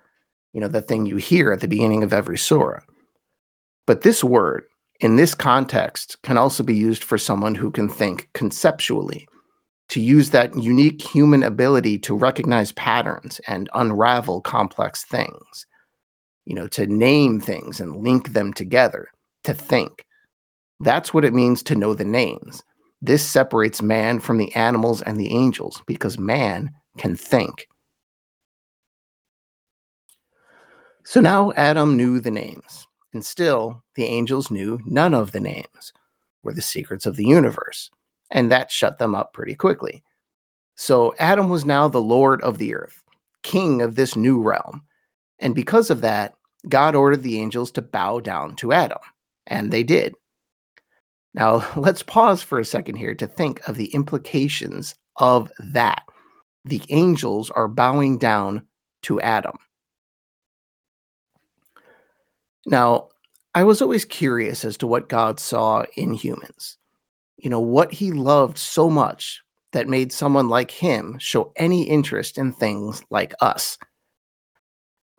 You 0.54 0.62
know, 0.62 0.68
the 0.68 0.82
thing 0.82 1.06
you 1.06 1.18
hear 1.18 1.52
at 1.52 1.60
the 1.60 1.68
beginning 1.68 2.04
of 2.04 2.14
every 2.14 2.38
surah. 2.38 2.80
But 3.86 4.02
this 4.02 4.24
word, 4.24 4.64
in 5.00 5.16
this 5.16 5.36
context 5.36 6.18
can 6.24 6.38
also 6.38 6.64
be 6.64 6.76
used 6.76 7.04
for 7.04 7.18
someone 7.18 7.54
who 7.54 7.70
can 7.70 7.88
think 7.88 8.30
conceptually, 8.34 9.28
to 9.90 10.02
use 10.02 10.32
that 10.32 10.56
unique 10.56 11.02
human 11.02 11.44
ability 11.44 11.98
to 12.00 12.16
recognize 12.16 12.72
patterns 12.74 13.40
and 13.48 13.70
unravel 13.74 14.42
complex 14.42 15.04
things, 15.06 15.66
you 16.46 16.54
know, 16.54 16.68
to 16.68 16.88
name 16.88 17.40
things 17.40 17.80
and 17.80 18.04
link 18.04 18.34
them 18.34 18.54
together, 18.54 19.08
to 19.44 19.54
think. 19.54 20.06
That's 20.80 21.14
what 21.14 21.26
it 21.26 21.34
means 21.34 21.64
to 21.64 21.76
know 21.76 21.94
the 21.94 22.06
names. 22.06 22.64
This 23.02 23.26
separates 23.26 23.82
man 23.82 24.20
from 24.20 24.38
the 24.38 24.54
animals 24.56 25.02
and 25.02 25.20
the 25.20 25.32
angels 25.32 25.82
because 25.86 26.20
man 26.20 26.72
can 26.98 27.16
think. 27.16 27.68
So 31.06 31.22
now 31.22 31.54
Adam 31.54 31.96
knew 31.96 32.20
the 32.20 32.32
names. 32.32 32.86
And 33.14 33.26
still, 33.26 33.82
the 33.96 34.04
angels 34.04 34.52
knew 34.52 34.80
none 34.86 35.14
of 35.14 35.32
the 35.32 35.40
names 35.40 35.94
were 36.44 36.54
the 36.54 36.62
secrets 36.62 37.06
of 37.06 37.16
the 37.16 37.26
universe, 37.26 37.90
and 38.32 38.52
that 38.52 38.72
shut 38.72 39.00
them 39.00 39.16
up 39.16 39.34
pretty 39.34 39.56
quickly. 39.56 40.04
So 40.76 41.16
Adam 41.20 41.50
was 41.50 41.66
now 41.66 41.88
the 41.88 42.02
Lord 42.02 42.42
of 42.42 42.58
the 42.58 42.76
earth, 42.76 43.04
king 43.44 43.82
of 43.82 43.96
this 43.96 44.16
new 44.16 44.42
realm. 44.42 44.84
And 45.40 45.56
because 45.56 45.90
of 45.90 46.02
that, 46.02 46.36
God 46.70 46.96
ordered 46.96 47.24
the 47.24 47.40
angels 47.40 47.72
to 47.72 47.82
bow 47.82 48.20
down 48.20 48.56
to 48.58 48.74
Adam, 48.74 49.00
and 49.46 49.72
they 49.72 49.84
did. 49.84 50.16
Now, 51.34 51.68
let's 51.76 52.04
pause 52.04 52.42
for 52.44 52.60
a 52.60 52.66
second 52.66 52.96
here 52.96 53.16
to 53.16 53.28
think 53.28 53.68
of 53.68 53.76
the 53.76 53.94
implications 53.94 54.96
of 55.18 55.52
that. 55.60 56.04
The 56.66 56.82
angels 56.90 57.50
are 57.52 57.68
bowing 57.68 58.18
down 58.18 58.68
to 59.04 59.22
Adam. 59.22 59.58
Now, 62.66 63.10
I 63.56 63.64
was 63.64 63.82
always 63.82 64.04
curious 64.04 64.66
as 64.66 64.78
to 64.78 64.88
what 64.88 65.10
God 65.10 65.40
saw 65.40 65.86
in 65.96 66.14
humans. 66.14 66.78
You 67.38 67.50
know, 67.50 67.60
what 67.60 67.94
he 67.94 68.12
loved 68.12 68.58
so 68.58 68.90
much 68.90 69.42
that 69.72 69.88
made 69.88 70.12
someone 70.12 70.50
like 70.50 70.72
him 70.72 71.18
show 71.20 71.52
any 71.56 71.84
interest 71.84 72.38
in 72.38 72.52
things 72.52 73.04
like 73.10 73.34
us. 73.42 73.78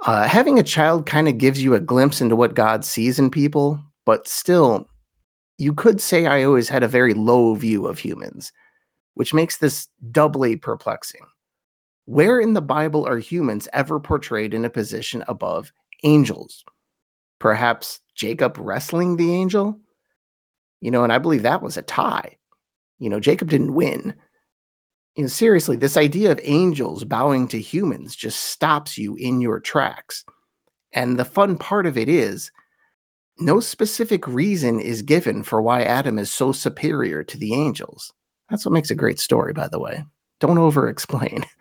Uh, 0.06 0.26
having 0.26 0.58
a 0.58 0.64
child 0.64 1.06
kind 1.06 1.28
of 1.28 1.38
gives 1.38 1.62
you 1.62 1.74
a 1.74 1.80
glimpse 1.80 2.20
into 2.20 2.36
what 2.36 2.54
God 2.54 2.84
sees 2.84 3.18
in 3.18 3.30
people, 3.30 3.80
but 4.04 4.26
still, 4.28 4.88
you 5.58 5.74
could 5.74 6.00
say 6.00 6.26
I 6.26 6.44
always 6.44 6.68
had 6.68 6.82
a 6.82 6.88
very 6.88 7.14
low 7.14 7.54
view 7.54 7.86
of 7.86 7.98
humans, 7.98 8.52
which 9.14 9.34
makes 9.34 9.58
this 9.58 9.88
doubly 10.10 10.56
perplexing. 10.56 11.26
Where 12.06 12.40
in 12.40 12.54
the 12.54 12.62
Bible 12.62 13.06
are 13.06 13.18
humans 13.18 13.68
ever 13.72 14.00
portrayed 14.00 14.54
in 14.54 14.64
a 14.64 14.70
position 14.70 15.24
above 15.28 15.72
angels? 16.04 16.64
perhaps 17.38 18.00
Jacob 18.14 18.56
wrestling 18.58 19.16
the 19.16 19.32
angel. 19.32 19.78
You 20.80 20.90
know, 20.90 21.04
and 21.04 21.12
I 21.12 21.18
believe 21.18 21.42
that 21.42 21.62
was 21.62 21.76
a 21.76 21.82
tie. 21.82 22.36
You 22.98 23.10
know, 23.10 23.20
Jacob 23.20 23.50
didn't 23.50 23.74
win. 23.74 24.14
You 25.16 25.24
know, 25.24 25.28
seriously, 25.28 25.76
this 25.76 25.96
idea 25.96 26.30
of 26.30 26.40
angels 26.42 27.04
bowing 27.04 27.48
to 27.48 27.60
humans 27.60 28.14
just 28.14 28.40
stops 28.40 28.96
you 28.96 29.16
in 29.16 29.40
your 29.40 29.60
tracks. 29.60 30.24
And 30.92 31.18
the 31.18 31.24
fun 31.24 31.58
part 31.58 31.86
of 31.86 31.98
it 31.98 32.08
is 32.08 32.50
no 33.38 33.60
specific 33.60 34.26
reason 34.26 34.80
is 34.80 35.02
given 35.02 35.42
for 35.42 35.62
why 35.62 35.82
Adam 35.82 36.18
is 36.18 36.32
so 36.32 36.52
superior 36.52 37.22
to 37.24 37.36
the 37.36 37.54
angels. 37.54 38.12
That's 38.50 38.64
what 38.64 38.72
makes 38.72 38.90
a 38.90 38.96
great 38.96 39.18
story, 39.18 39.52
by 39.52 39.68
the 39.68 39.78
way. 39.78 40.04
Don't 40.40 40.58
over 40.58 40.88
explain. 40.88 41.44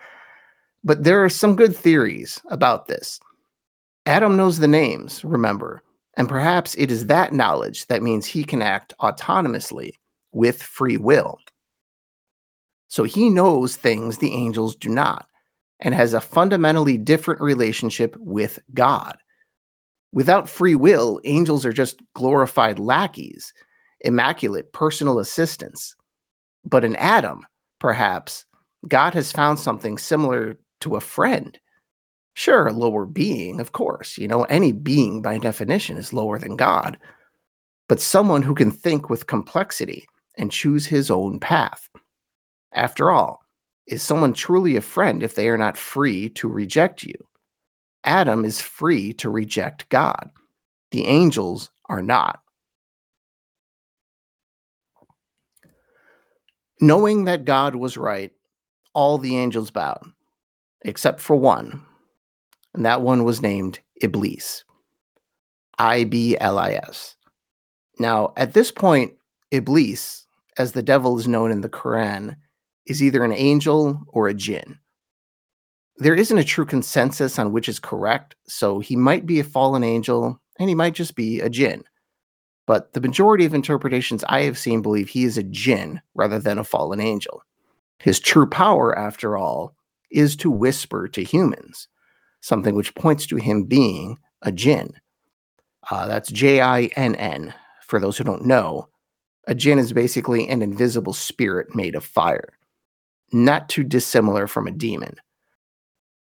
But 0.83 1.03
there 1.03 1.21
are 1.21 1.29
some 1.29 1.57
good 1.57 1.75
theories 1.75 2.39
about 2.49 2.87
this. 2.87 3.19
Adam 4.05 4.37
knows 4.37 4.59
the 4.59 4.69
names, 4.69 5.21
remember, 5.25 5.83
and 6.17 6.27
perhaps 6.27 6.75
it 6.75 6.91
is 6.91 7.05
that 7.05 7.31
knowledge 7.31 7.85
that 7.87 8.01
means 8.01 8.25
he 8.25 8.43
can 8.43 8.61
act 8.61 8.93
autonomously 8.99 9.91
with 10.33 10.61
free 10.61 10.97
will. 10.97 11.37
So 12.89 13.03
he 13.03 13.29
knows 13.29 13.75
things 13.75 14.17
the 14.17 14.33
angels 14.33 14.75
do 14.75 14.89
not 14.89 15.27
and 15.79 15.93
has 15.93 16.13
a 16.13 16.21
fundamentally 16.21 16.97
different 16.97 17.39
relationship 17.39 18.15
with 18.19 18.57
God. 18.73 19.15
Without 20.11 20.49
free 20.49 20.73
will, 20.73 21.21
angels 21.23 21.65
are 21.65 21.73
just 21.73 22.01
glorified 22.15 22.79
lackeys, 22.79 23.53
immaculate 24.01 24.73
personal 24.73 25.19
assistants. 25.19 25.95
But 26.65 26.83
in 26.83 26.95
Adam, 26.95 27.45
perhaps, 27.79 28.45
God 28.87 29.13
has 29.13 29.31
found 29.31 29.59
something 29.59 29.99
similar 29.99 30.57
to 30.81 30.95
a 30.95 31.01
friend. 31.01 31.59
Sure, 32.37 32.67
a 32.67 32.71
lower 32.71 33.07
being, 33.07 33.59
of 33.59 33.71
course. 33.71 34.15
You 34.15 34.27
know, 34.27 34.43
any 34.43 34.71
being 34.71 35.23
by 35.23 35.39
definition 35.39 35.97
is 35.97 36.13
lower 36.13 36.37
than 36.37 36.55
God, 36.55 36.95
but 37.89 37.99
someone 37.99 38.43
who 38.43 38.53
can 38.53 38.69
think 38.69 39.09
with 39.09 39.25
complexity 39.25 40.07
and 40.37 40.51
choose 40.51 40.85
his 40.85 41.09
own 41.09 41.39
path. 41.39 41.89
After 42.73 43.09
all, 43.09 43.41
is 43.87 44.03
someone 44.03 44.33
truly 44.33 44.75
a 44.75 44.81
friend 44.81 45.23
if 45.23 45.33
they 45.33 45.49
are 45.49 45.57
not 45.57 45.77
free 45.77 46.29
to 46.35 46.47
reject 46.47 47.01
you? 47.01 47.15
Adam 48.03 48.45
is 48.45 48.61
free 48.61 49.13
to 49.13 49.31
reject 49.31 49.89
God. 49.89 50.29
The 50.91 51.07
angels 51.07 51.71
are 51.89 52.03
not. 52.03 52.39
Knowing 56.79 57.25
that 57.25 57.45
God 57.45 57.73
was 57.73 57.97
right, 57.97 58.31
all 58.93 59.17
the 59.17 59.37
angels 59.37 59.71
bowed, 59.71 60.03
except 60.83 61.19
for 61.19 61.35
one, 61.35 61.83
and 62.77 62.85
that 62.85 63.01
one 63.01 63.23
was 63.23 63.41
named 63.41 63.79
Iblis. 64.01 64.63
I 65.79 66.05
B 66.05 66.37
L 66.39 66.59
I 66.59 66.71
S. 66.73 67.15
Now, 67.99 68.33
at 68.37 68.53
this 68.53 68.71
point, 68.71 69.13
Iblis, 69.51 70.25
as 70.57 70.71
the 70.71 70.83
devil 70.83 71.17
is 71.17 71.27
known 71.27 71.51
in 71.51 71.61
the 71.61 71.69
Quran, 71.69 72.35
is 72.85 73.01
either 73.01 73.23
an 73.23 73.33
angel 73.33 74.01
or 74.09 74.27
a 74.27 74.33
jinn. 74.33 74.77
There 75.97 76.13
isn't 76.13 76.37
a 76.37 76.43
true 76.43 76.65
consensus 76.65 77.39
on 77.39 77.51
which 77.51 77.67
is 77.67 77.79
correct, 77.79 78.35
so 78.47 78.79
he 78.79 78.95
might 78.95 79.25
be 79.25 79.39
a 79.39 79.43
fallen 79.43 79.83
angel 79.83 80.39
and 80.59 80.69
he 80.69 80.75
might 80.75 80.93
just 80.93 81.15
be 81.15 81.41
a 81.41 81.49
jinn. 81.49 81.83
But 82.67 82.93
the 82.93 83.01
majority 83.01 83.45
of 83.45 83.55
interpretations 83.55 84.23
I 84.29 84.41
have 84.41 84.57
seen 84.57 84.83
believe 84.83 85.09
he 85.09 85.23
is 85.23 85.37
a 85.37 85.43
jinn 85.43 86.01
rather 86.13 86.37
than 86.37 86.59
a 86.59 86.63
fallen 86.63 86.99
angel. 86.99 87.41
His 87.99 88.19
true 88.19 88.47
power, 88.47 88.97
after 88.97 89.35
all, 89.35 89.75
is 90.11 90.35
to 90.37 90.51
whisper 90.51 91.07
to 91.07 91.23
humans, 91.23 91.87
something 92.47 92.75
which 92.75 92.95
points 92.95 93.25
to 93.27 93.35
him 93.35 93.63
being 93.63 94.17
a 94.41 94.51
jinn. 94.51 94.93
Uh, 95.89 96.07
that's 96.07 96.31
J 96.31 96.61
I 96.61 96.85
N 96.95 97.15
N, 97.15 97.53
for 97.81 97.99
those 97.99 98.17
who 98.17 98.23
don't 98.23 98.45
know. 98.45 98.87
A 99.47 99.55
jinn 99.55 99.79
is 99.79 99.93
basically 99.93 100.47
an 100.49 100.61
invisible 100.61 101.13
spirit 101.13 101.73
made 101.73 101.95
of 101.95 102.03
fire 102.03 102.57
not 103.31 103.69
too 103.69 103.83
dissimilar 103.83 104.47
from 104.47 104.67
a 104.67 104.71
demon. 104.71 105.15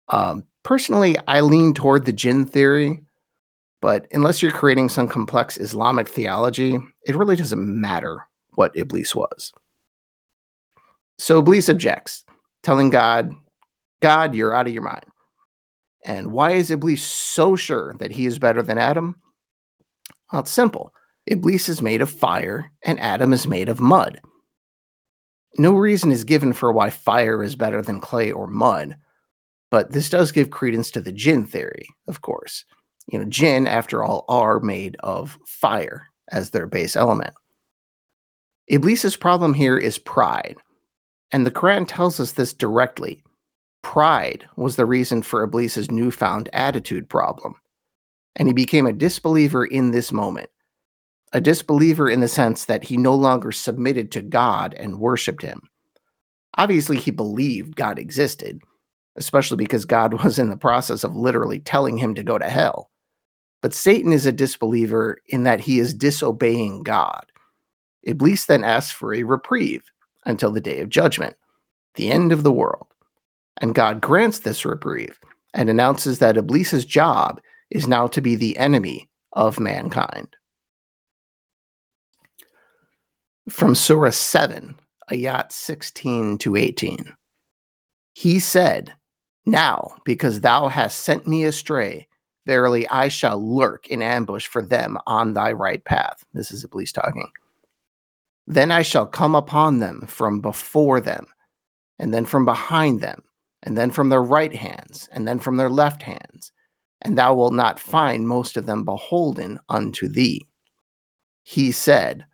Um, 0.10 0.46
personally, 0.64 1.18
I 1.28 1.42
lean 1.42 1.74
toward 1.74 2.06
the 2.06 2.14
jinn 2.14 2.46
theory, 2.46 3.04
but 3.82 4.08
unless 4.12 4.42
you're 4.42 4.52
creating 4.52 4.90
some 4.90 5.08
complex 5.08 5.58
Islamic 5.58 6.08
theology, 6.08 6.78
it 7.06 7.16
really 7.16 7.36
doesn't 7.36 7.82
matter 7.82 8.28
what 8.56 8.76
Iblis 8.76 9.16
was. 9.16 9.54
So 11.18 11.40
Iblis 11.40 11.70
objects, 11.70 12.24
telling 12.64 12.90
God, 12.90 13.34
God, 14.02 14.36
you're 14.36 14.56
out 14.56 14.68
of 14.68 14.74
your 14.74 14.84
mind. 14.84 15.06
And 16.06 16.32
why 16.32 16.52
is 16.52 16.70
Iblis 16.70 17.04
so 17.04 17.56
sure 17.56 17.96
that 18.00 18.12
he 18.12 18.28
is 18.28 18.40
better 18.40 18.62
than 18.62 18.78
Adam? 18.78 19.16
Well, 20.32 20.44
it's 20.44 20.52
simple. 20.52 20.94
Iblis 21.26 21.68
is 21.68 21.82
made 21.82 22.02
of 22.02 22.12
fire 22.12 22.72
and 22.84 23.00
Adam 23.00 23.34
is 23.34 23.48
made 23.48 23.68
of 23.68 23.80
mud. 23.80 24.22
No 25.58 25.74
reason 25.74 26.12
is 26.12 26.24
given 26.24 26.54
for 26.54 26.72
why 26.72 26.92
fire 26.92 27.42
is 27.42 27.56
better 27.56 27.82
than 27.82 28.00
clay 28.00 28.32
or 28.32 28.46
mud, 28.46 28.96
but 29.72 29.92
this 29.92 30.10
does 30.10 30.32
give 30.32 30.52
credence 30.52 30.92
to 30.92 31.02
the 31.02 31.12
jinn 31.12 31.46
theory, 31.46 31.88
of 32.08 32.22
course. 32.22 32.66
You 33.08 33.20
know, 33.20 33.26
jinn, 33.26 33.66
after 33.66 34.04
all, 34.04 34.26
are 34.28 34.60
made 34.60 34.98
of 35.00 35.40
fire 35.46 36.08
as 36.32 36.50
their 36.50 36.68
base 36.68 36.96
element. 36.96 37.34
Iblis's 38.68 39.16
problem 39.16 39.54
here 39.54 39.78
is 39.78 39.98
pride, 39.98 40.58
and 41.32 41.46
the 41.46 41.52
Quran 41.52 41.88
tells 41.88 42.20
us 42.20 42.34
this 42.34 42.54
directly. 42.54 43.24
Pride 43.96 44.46
was 44.58 44.76
the 44.76 44.86
reason 44.86 45.22
for 45.22 45.42
Iblis's 45.42 45.90
newfound 45.90 46.50
attitude 46.52 47.08
problem, 47.08 47.56
and 48.36 48.46
he 48.46 48.54
became 48.54 48.86
a 48.86 48.92
disbeliever 48.92 49.64
in 49.64 49.92
this 49.92 50.12
moment 50.12 50.50
a 51.32 51.40
disbeliever 51.40 52.10
in 52.10 52.20
the 52.20 52.28
sense 52.28 52.66
that 52.66 52.84
he 52.84 52.98
no 52.98 53.16
longer 53.16 53.54
submitted 53.54 54.12
to 54.12 54.22
God 54.22 54.74
and 54.74 55.00
worshiped 55.00 55.42
him. 55.42 55.70
Obviously, 56.58 56.98
he 56.98 57.10
believed 57.10 57.78
God 57.78 57.98
existed, 57.98 58.60
especially 59.16 59.56
because 59.56 59.86
God 59.86 60.14
was 60.26 60.38
in 60.38 60.50
the 60.50 60.58
process 60.58 61.06
of 61.06 61.16
literally 61.16 61.60
telling 61.60 61.98
him 61.98 62.16
to 62.16 62.24
go 62.24 62.38
to 62.38 62.50
hell. 62.50 62.92
But 63.62 63.74
Satan 63.74 64.12
is 64.12 64.26
a 64.26 64.34
disbeliever 64.34 65.20
in 65.28 65.44
that 65.44 65.62
he 65.62 65.80
is 65.80 65.94
disobeying 65.94 66.84
God. 66.84 67.26
Iblis 68.04 68.48
then 68.48 68.66
asks 68.66 68.92
for 68.92 69.14
a 69.14 69.24
reprieve 69.24 69.84
until 70.26 70.52
the 70.52 70.60
day 70.60 70.82
of 70.82 70.90
judgment, 70.90 71.38
the 71.94 72.12
end 72.12 72.34
of 72.34 72.44
the 72.44 72.52
world. 72.52 72.88
And 73.62 73.76
God 73.76 74.02
grants 74.02 74.40
this 74.40 74.66
reprieve 74.66 75.20
and 75.54 75.70
announces 75.70 76.20
that 76.20 76.38
Iblis's 76.38 76.86
job 76.86 77.40
is 77.72 77.88
now 77.88 78.08
to 78.08 78.22
be 78.22 78.36
the 78.36 78.58
enemy 78.58 79.10
of 79.34 79.60
mankind 79.60 80.36
from 83.50 83.76
Surah 83.76 84.10
7, 84.10 84.76
Ayat 85.12 85.52
16 85.52 86.38
to 86.40 86.56
18. 86.56 87.14
He 88.14 88.40
said, 88.40 88.94
Now, 89.46 89.96
because 90.04 90.42
thou 90.42 90.68
hast 90.68 91.02
sent 91.02 91.28
me 91.28 91.44
astray, 91.44 92.08
verily 92.48 92.88
I 92.90 93.08
shall 93.10 93.40
lurk 93.40 93.88
in 93.88 94.02
ambush 94.02 94.48
for 94.48 94.62
them 94.62 94.98
on 95.06 95.34
thy 95.34 95.52
right 95.52 95.84
path. 95.84 96.24
This 96.34 96.52
is 96.52 96.64
Iblis 96.64 96.92
talking. 96.92 97.30
Then 98.48 98.72
I 98.72 98.82
shall 98.82 99.06
come 99.06 99.36
upon 99.36 99.80
them 99.80 100.06
from 100.08 100.40
before 100.40 101.00
them, 101.00 101.28
and 102.00 102.14
then 102.14 102.26
from 102.26 102.46
behind 102.46 103.02
them, 103.02 103.22
and 103.66 103.78
then 103.78 103.92
from 103.92 104.10
their 104.10 104.24
right 104.24 104.56
hands, 104.56 105.10
and 105.12 105.28
then 105.28 105.40
from 105.40 105.58
their 105.58 105.70
left 105.70 106.04
hands, 106.04 106.52
and 107.02 107.18
thou 107.18 107.34
wilt 107.34 107.54
not 107.54 107.80
find 107.80 108.28
most 108.28 108.58
of 108.58 108.68
them 108.68 108.86
beholden 108.86 109.60
unto 109.70 110.08
thee. 110.08 110.46
He 111.44 111.72
said, 111.72 112.26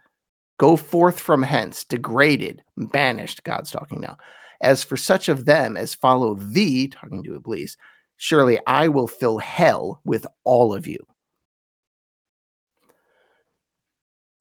Go 0.59 0.77
forth 0.77 1.19
from 1.19 1.41
hence, 1.41 1.83
degraded, 1.83 2.61
banished. 2.77 3.43
God's 3.43 3.71
talking 3.71 4.01
now. 4.01 4.17
As 4.61 4.83
for 4.83 4.95
such 4.95 5.27
of 5.27 5.45
them 5.45 5.75
as 5.75 5.95
follow 5.95 6.35
thee, 6.35 6.88
talking 6.88 7.23
to 7.23 7.35
Iblis, 7.35 7.77
surely 8.17 8.59
I 8.67 8.88
will 8.88 9.07
fill 9.07 9.39
hell 9.39 10.01
with 10.05 10.27
all 10.43 10.73
of 10.73 10.85
you. 10.85 11.00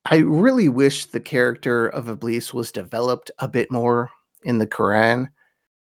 I 0.04 0.16
really 0.16 0.68
wish 0.68 1.06
the 1.06 1.20
character 1.20 1.88
of 1.88 2.08
Iblis 2.08 2.52
was 2.52 2.72
developed 2.72 3.30
a 3.38 3.48
bit 3.48 3.70
more 3.70 4.10
in 4.42 4.58
the 4.58 4.66
Quran 4.66 5.28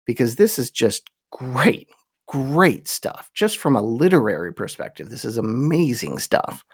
because 0.08 0.36
this 0.36 0.58
is 0.58 0.70
just 0.70 1.10
great, 1.30 1.90
great 2.26 2.88
stuff. 2.88 3.30
Just 3.34 3.58
from 3.58 3.76
a 3.76 3.82
literary 3.82 4.54
perspective, 4.54 5.10
this 5.10 5.22
is 5.22 5.36
amazing 5.36 6.18
stuff. 6.18 6.64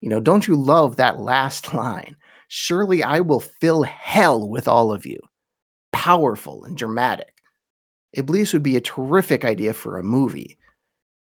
You 0.00 0.08
know, 0.08 0.20
don't 0.20 0.48
you 0.48 0.56
love 0.56 0.96
that 0.96 1.20
last 1.20 1.74
line? 1.74 2.16
Surely 2.48 3.02
I 3.02 3.20
will 3.20 3.40
fill 3.40 3.82
hell 3.82 4.48
with 4.48 4.66
all 4.66 4.90
of 4.90 5.04
you. 5.04 5.20
Powerful 5.92 6.64
and 6.64 6.74
dramatic. 6.74 7.34
Iblis 8.14 8.54
would 8.54 8.62
be 8.62 8.76
a 8.76 8.80
terrific 8.80 9.44
idea 9.44 9.74
for 9.74 9.98
a 9.98 10.02
movie. 10.02 10.56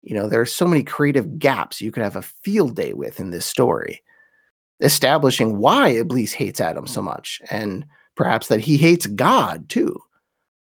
You 0.02 0.14
know, 0.14 0.28
there 0.28 0.42
are 0.42 0.46
so 0.46 0.66
many 0.66 0.82
creative 0.82 1.38
gaps 1.38 1.80
you 1.80 1.90
could 1.90 2.02
have 2.02 2.16
a 2.16 2.22
field 2.22 2.76
day 2.76 2.92
with 2.92 3.18
in 3.18 3.30
this 3.30 3.46
story, 3.46 4.02
establishing 4.80 5.56
why 5.56 5.88
Iblis 5.88 6.32
hates 6.32 6.60
Adam 6.60 6.86
so 6.86 7.00
much, 7.00 7.40
and 7.50 7.86
perhaps 8.14 8.48
that 8.48 8.60
he 8.60 8.76
hates 8.76 9.06
God 9.06 9.70
too. 9.70 9.98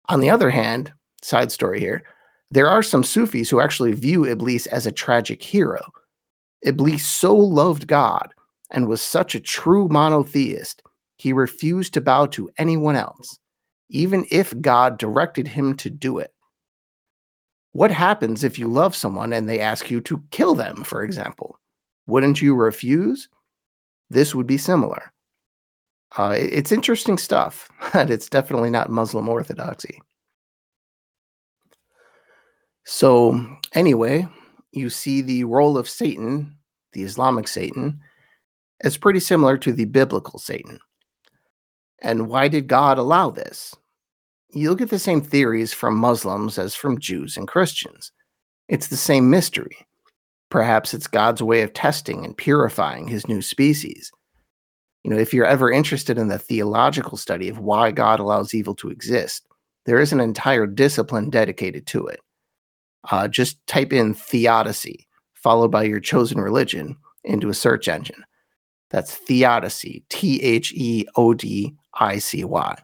On 0.08 0.20
the 0.20 0.30
other 0.30 0.50
hand, 0.50 0.92
side 1.22 1.50
story 1.50 1.80
here, 1.80 2.04
there 2.50 2.68
are 2.68 2.82
some 2.82 3.02
Sufis 3.02 3.50
who 3.50 3.60
actually 3.60 3.92
view 3.92 4.24
Iblis 4.24 4.66
as 4.66 4.86
a 4.86 4.92
tragic 4.92 5.42
hero. 5.42 5.80
Iblis 6.62 7.06
so 7.06 7.34
loved 7.34 7.86
God 7.86 8.32
and 8.70 8.88
was 8.88 9.00
such 9.00 9.34
a 9.34 9.40
true 9.40 9.88
monotheist, 9.88 10.82
he 11.16 11.32
refused 11.32 11.94
to 11.94 12.00
bow 12.00 12.26
to 12.26 12.50
anyone 12.58 12.96
else, 12.96 13.38
even 13.88 14.26
if 14.30 14.58
God 14.60 14.98
directed 14.98 15.48
him 15.48 15.74
to 15.76 15.88
do 15.88 16.18
it. 16.18 16.32
What 17.72 17.90
happens 17.90 18.44
if 18.44 18.58
you 18.58 18.68
love 18.68 18.94
someone 18.94 19.32
and 19.32 19.48
they 19.48 19.60
ask 19.60 19.90
you 19.90 20.00
to 20.02 20.22
kill 20.30 20.54
them, 20.54 20.84
for 20.84 21.02
example? 21.02 21.58
Wouldn't 22.06 22.42
you 22.42 22.54
refuse? 22.54 23.28
This 24.10 24.34
would 24.34 24.46
be 24.46 24.58
similar. 24.58 25.13
Uh, 26.16 26.34
it's 26.38 26.72
interesting 26.72 27.18
stuff, 27.18 27.68
and 27.94 28.10
it's 28.10 28.28
definitely 28.28 28.70
not 28.70 28.90
Muslim 28.90 29.28
orthodoxy. 29.28 30.00
So, 32.84 33.40
anyway, 33.72 34.28
you 34.72 34.90
see 34.90 35.22
the 35.22 35.44
role 35.44 35.78
of 35.78 35.88
Satan, 35.88 36.56
the 36.92 37.02
Islamic 37.02 37.48
Satan, 37.48 38.00
as 38.82 38.98
pretty 38.98 39.20
similar 39.20 39.56
to 39.58 39.72
the 39.72 39.86
biblical 39.86 40.38
Satan. 40.38 40.78
And 42.02 42.28
why 42.28 42.48
did 42.48 42.68
God 42.68 42.98
allow 42.98 43.30
this? 43.30 43.74
You'll 44.50 44.74
get 44.74 44.90
the 44.90 44.98
same 44.98 45.22
theories 45.22 45.72
from 45.72 45.96
Muslims 45.96 46.58
as 46.58 46.74
from 46.74 47.00
Jews 47.00 47.36
and 47.36 47.48
Christians. 47.48 48.12
It's 48.68 48.88
the 48.88 48.96
same 48.96 49.30
mystery. 49.30 49.76
Perhaps 50.50 50.94
it's 50.94 51.06
God's 51.06 51.42
way 51.42 51.62
of 51.62 51.72
testing 51.72 52.24
and 52.24 52.36
purifying 52.36 53.08
his 53.08 53.26
new 53.26 53.42
species. 53.42 54.12
You 55.04 55.10
know, 55.10 55.18
if 55.18 55.34
you're 55.34 55.44
ever 55.44 55.70
interested 55.70 56.16
in 56.16 56.28
the 56.28 56.38
theological 56.38 57.18
study 57.18 57.48
of 57.50 57.58
why 57.58 57.90
God 57.90 58.20
allows 58.20 58.54
evil 58.54 58.74
to 58.76 58.88
exist, 58.88 59.46
there 59.84 60.00
is 60.00 60.12
an 60.12 60.20
entire 60.20 60.66
discipline 60.66 61.28
dedicated 61.28 61.86
to 61.88 62.06
it. 62.06 62.20
Uh, 63.10 63.28
just 63.28 63.64
type 63.66 63.92
in 63.92 64.14
theodicy, 64.14 65.06
followed 65.34 65.68
by 65.70 65.82
your 65.82 66.00
chosen 66.00 66.40
religion, 66.40 66.96
into 67.22 67.50
a 67.50 67.54
search 67.54 67.86
engine. 67.86 68.24
That's 68.90 69.14
theodicy, 69.14 70.04
T 70.08 70.42
H 70.42 70.72
E 70.74 71.06
O 71.16 71.34
D 71.34 71.74
I 71.94 72.18
C 72.18 72.44
Y. 72.44 72.78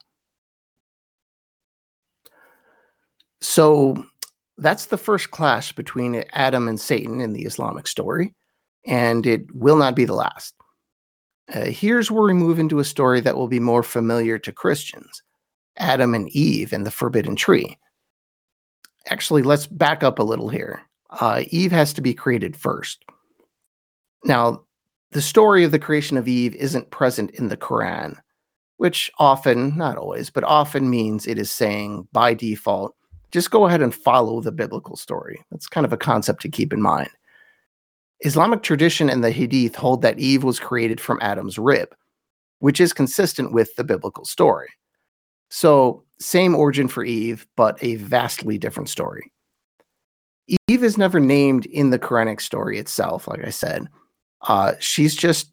So 3.40 4.04
that's 4.58 4.86
the 4.86 4.98
first 4.98 5.30
clash 5.30 5.72
between 5.72 6.22
Adam 6.32 6.68
and 6.68 6.78
Satan 6.78 7.22
in 7.22 7.32
the 7.32 7.44
Islamic 7.44 7.86
story, 7.86 8.34
and 8.84 9.24
it 9.24 9.54
will 9.54 9.76
not 9.76 9.96
be 9.96 10.04
the 10.04 10.14
last. 10.14 10.54
Uh, 11.52 11.64
here's 11.66 12.10
where 12.10 12.22
we 12.22 12.32
move 12.32 12.58
into 12.58 12.78
a 12.78 12.84
story 12.84 13.20
that 13.20 13.36
will 13.36 13.48
be 13.48 13.60
more 13.60 13.82
familiar 13.82 14.38
to 14.38 14.52
Christians 14.52 15.22
Adam 15.78 16.14
and 16.14 16.28
Eve 16.30 16.72
and 16.72 16.86
the 16.86 16.90
forbidden 16.90 17.34
tree. 17.36 17.78
Actually, 19.08 19.42
let's 19.42 19.66
back 19.66 20.02
up 20.02 20.18
a 20.18 20.24
little 20.24 20.48
here. 20.48 20.82
Uh, 21.20 21.42
Eve 21.48 21.72
has 21.72 21.92
to 21.94 22.00
be 22.00 22.14
created 22.14 22.56
first. 22.56 23.04
Now, 24.24 24.64
the 25.12 25.22
story 25.22 25.64
of 25.64 25.72
the 25.72 25.78
creation 25.78 26.16
of 26.16 26.28
Eve 26.28 26.54
isn't 26.54 26.90
present 26.90 27.30
in 27.32 27.48
the 27.48 27.56
Quran, 27.56 28.16
which 28.76 29.10
often, 29.18 29.76
not 29.76 29.96
always, 29.96 30.30
but 30.30 30.44
often 30.44 30.90
means 30.90 31.26
it 31.26 31.38
is 31.38 31.50
saying 31.50 32.06
by 32.12 32.34
default, 32.34 32.94
just 33.32 33.50
go 33.50 33.66
ahead 33.66 33.82
and 33.82 33.94
follow 33.94 34.40
the 34.40 34.52
biblical 34.52 34.96
story. 34.96 35.42
That's 35.50 35.66
kind 35.66 35.86
of 35.86 35.92
a 35.92 35.96
concept 35.96 36.42
to 36.42 36.48
keep 36.48 36.72
in 36.72 36.82
mind. 36.82 37.10
Islamic 38.22 38.62
tradition 38.62 39.08
and 39.08 39.24
the 39.24 39.30
Hadith 39.30 39.74
hold 39.74 40.02
that 40.02 40.18
Eve 40.18 40.44
was 40.44 40.60
created 40.60 41.00
from 41.00 41.18
Adam's 41.22 41.58
rib, 41.58 41.94
which 42.58 42.80
is 42.80 42.92
consistent 42.92 43.52
with 43.52 43.74
the 43.76 43.84
biblical 43.84 44.24
story. 44.24 44.68
So, 45.48 46.04
same 46.20 46.54
origin 46.54 46.86
for 46.86 47.02
Eve, 47.02 47.46
but 47.56 47.82
a 47.82 47.96
vastly 47.96 48.58
different 48.58 48.88
story. 48.88 49.32
Eve 50.68 50.84
is 50.84 50.98
never 50.98 51.18
named 51.18 51.66
in 51.66 51.90
the 51.90 51.98
Quranic 51.98 52.40
story 52.40 52.78
itself, 52.78 53.26
like 53.26 53.44
I 53.44 53.50
said. 53.50 53.86
Uh, 54.42 54.74
she's 54.80 55.14
just 55.14 55.52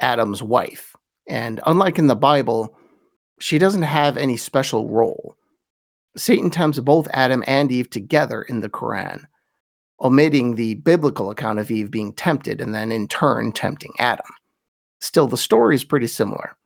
Adam's 0.00 0.42
wife. 0.42 0.94
And 1.28 1.60
unlike 1.66 1.98
in 1.98 2.06
the 2.06 2.16
Bible, 2.16 2.76
she 3.40 3.58
doesn't 3.58 3.82
have 3.82 4.16
any 4.16 4.36
special 4.36 4.88
role. 4.88 5.36
Satan 6.16 6.50
tempts 6.50 6.78
both 6.80 7.08
Adam 7.12 7.44
and 7.46 7.70
Eve 7.70 7.90
together 7.90 8.42
in 8.42 8.60
the 8.60 8.70
Quran, 8.70 9.24
omitting 10.00 10.54
the 10.54 10.74
biblical 10.74 11.30
account 11.30 11.58
of 11.58 11.70
Eve 11.70 11.90
being 11.90 12.12
tempted 12.12 12.60
and 12.60 12.74
then 12.74 12.92
in 12.92 13.08
turn 13.08 13.52
tempting 13.52 13.92
Adam. 13.98 14.26
Still, 15.00 15.26
the 15.26 15.36
story 15.36 15.74
is 15.74 15.84
pretty 15.84 16.06
similar. 16.06 16.56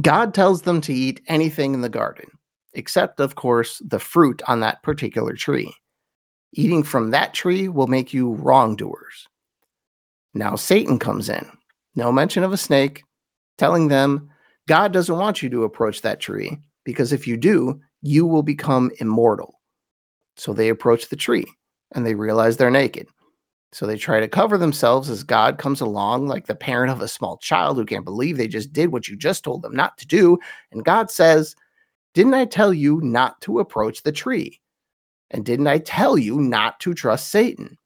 God 0.00 0.34
tells 0.34 0.62
them 0.62 0.80
to 0.82 0.94
eat 0.94 1.20
anything 1.26 1.74
in 1.74 1.80
the 1.80 1.88
garden, 1.88 2.30
except, 2.74 3.20
of 3.20 3.34
course, 3.34 3.82
the 3.84 3.98
fruit 3.98 4.40
on 4.46 4.60
that 4.60 4.82
particular 4.82 5.34
tree. 5.34 5.74
Eating 6.52 6.82
from 6.82 7.10
that 7.10 7.34
tree 7.34 7.68
will 7.68 7.86
make 7.86 8.12
you 8.14 8.32
wrongdoers. 8.34 9.28
Now 10.34 10.56
Satan 10.56 10.98
comes 10.98 11.28
in. 11.28 11.46
No 11.96 12.12
mention 12.12 12.44
of 12.44 12.52
a 12.52 12.56
snake, 12.56 13.02
telling 13.58 13.88
them 13.88 14.30
God 14.68 14.92
doesn't 14.92 15.18
want 15.18 15.42
you 15.42 15.48
to 15.50 15.64
approach 15.64 16.02
that 16.02 16.20
tree 16.20 16.58
because 16.84 17.12
if 17.12 17.26
you 17.26 17.36
do, 17.36 17.80
you 18.02 18.26
will 18.26 18.42
become 18.42 18.90
immortal. 19.00 19.59
So 20.36 20.52
they 20.52 20.68
approach 20.68 21.08
the 21.08 21.16
tree 21.16 21.46
and 21.94 22.06
they 22.06 22.14
realize 22.14 22.56
they're 22.56 22.70
naked. 22.70 23.08
So 23.72 23.86
they 23.86 23.96
try 23.96 24.18
to 24.18 24.28
cover 24.28 24.58
themselves 24.58 25.08
as 25.08 25.22
God 25.22 25.58
comes 25.58 25.80
along, 25.80 26.26
like 26.26 26.46
the 26.46 26.56
parent 26.56 26.90
of 26.90 27.00
a 27.00 27.08
small 27.08 27.36
child 27.38 27.76
who 27.76 27.84
can't 27.84 28.04
believe 28.04 28.36
they 28.36 28.48
just 28.48 28.72
did 28.72 28.90
what 28.90 29.06
you 29.06 29.16
just 29.16 29.44
told 29.44 29.62
them 29.62 29.74
not 29.74 29.96
to 29.98 30.06
do. 30.06 30.38
And 30.72 30.84
God 30.84 31.10
says, 31.10 31.54
Didn't 32.14 32.34
I 32.34 32.46
tell 32.46 32.74
you 32.74 33.00
not 33.00 33.40
to 33.42 33.60
approach 33.60 34.02
the 34.02 34.12
tree? 34.12 34.60
And 35.30 35.44
didn't 35.44 35.68
I 35.68 35.78
tell 35.78 36.18
you 36.18 36.40
not 36.40 36.80
to 36.80 36.94
trust 36.94 37.28
Satan? 37.28 37.78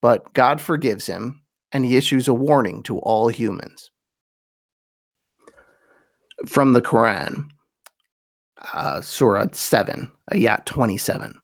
But 0.00 0.32
God 0.32 0.60
forgives 0.60 1.06
him 1.06 1.42
and 1.72 1.84
he 1.84 1.96
issues 1.96 2.26
a 2.26 2.34
warning 2.34 2.82
to 2.84 2.98
all 3.00 3.28
humans. 3.28 3.90
From 6.46 6.72
the 6.72 6.80
Quran, 6.80 7.50
uh, 8.72 9.02
Surah 9.02 9.48
7, 9.52 10.10
Ayat 10.32 10.64
27. 10.64 11.39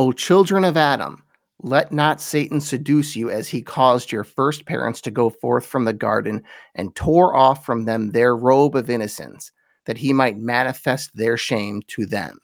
O 0.00 0.12
children 0.12 0.64
of 0.64 0.78
Adam, 0.78 1.22
let 1.62 1.92
not 1.92 2.22
Satan 2.22 2.58
seduce 2.58 3.14
you 3.14 3.28
as 3.28 3.48
he 3.48 3.60
caused 3.60 4.10
your 4.10 4.24
first 4.24 4.64
parents 4.64 4.98
to 5.02 5.10
go 5.10 5.28
forth 5.28 5.66
from 5.66 5.84
the 5.84 5.92
garden 5.92 6.42
and 6.74 6.96
tore 6.96 7.36
off 7.36 7.66
from 7.66 7.84
them 7.84 8.10
their 8.10 8.34
robe 8.34 8.76
of 8.76 8.88
innocence, 8.88 9.52
that 9.84 9.98
he 9.98 10.14
might 10.14 10.38
manifest 10.38 11.14
their 11.14 11.36
shame 11.36 11.82
to 11.88 12.06
them. 12.06 12.38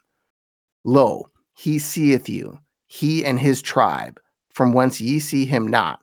Lo, 0.85 1.31
he 1.55 1.79
seeth 1.79 2.29
you, 2.29 2.59
he 2.89 3.25
and 3.25 3.41
his 3.41 3.63
tribe, 3.63 4.21
from 4.53 4.75
whence 4.75 5.01
ye 5.01 5.19
see 5.19 5.47
him 5.47 5.67
not. 5.67 6.01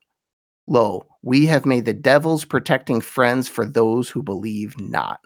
Lo, 0.65 1.05
we 1.21 1.45
have 1.45 1.67
made 1.67 1.85
the 1.85 1.93
devils 1.93 2.45
protecting 2.45 2.99
friends 2.99 3.47
for 3.47 3.63
those 3.63 4.09
who 4.09 4.23
believe 4.23 4.79
not. 4.79 5.19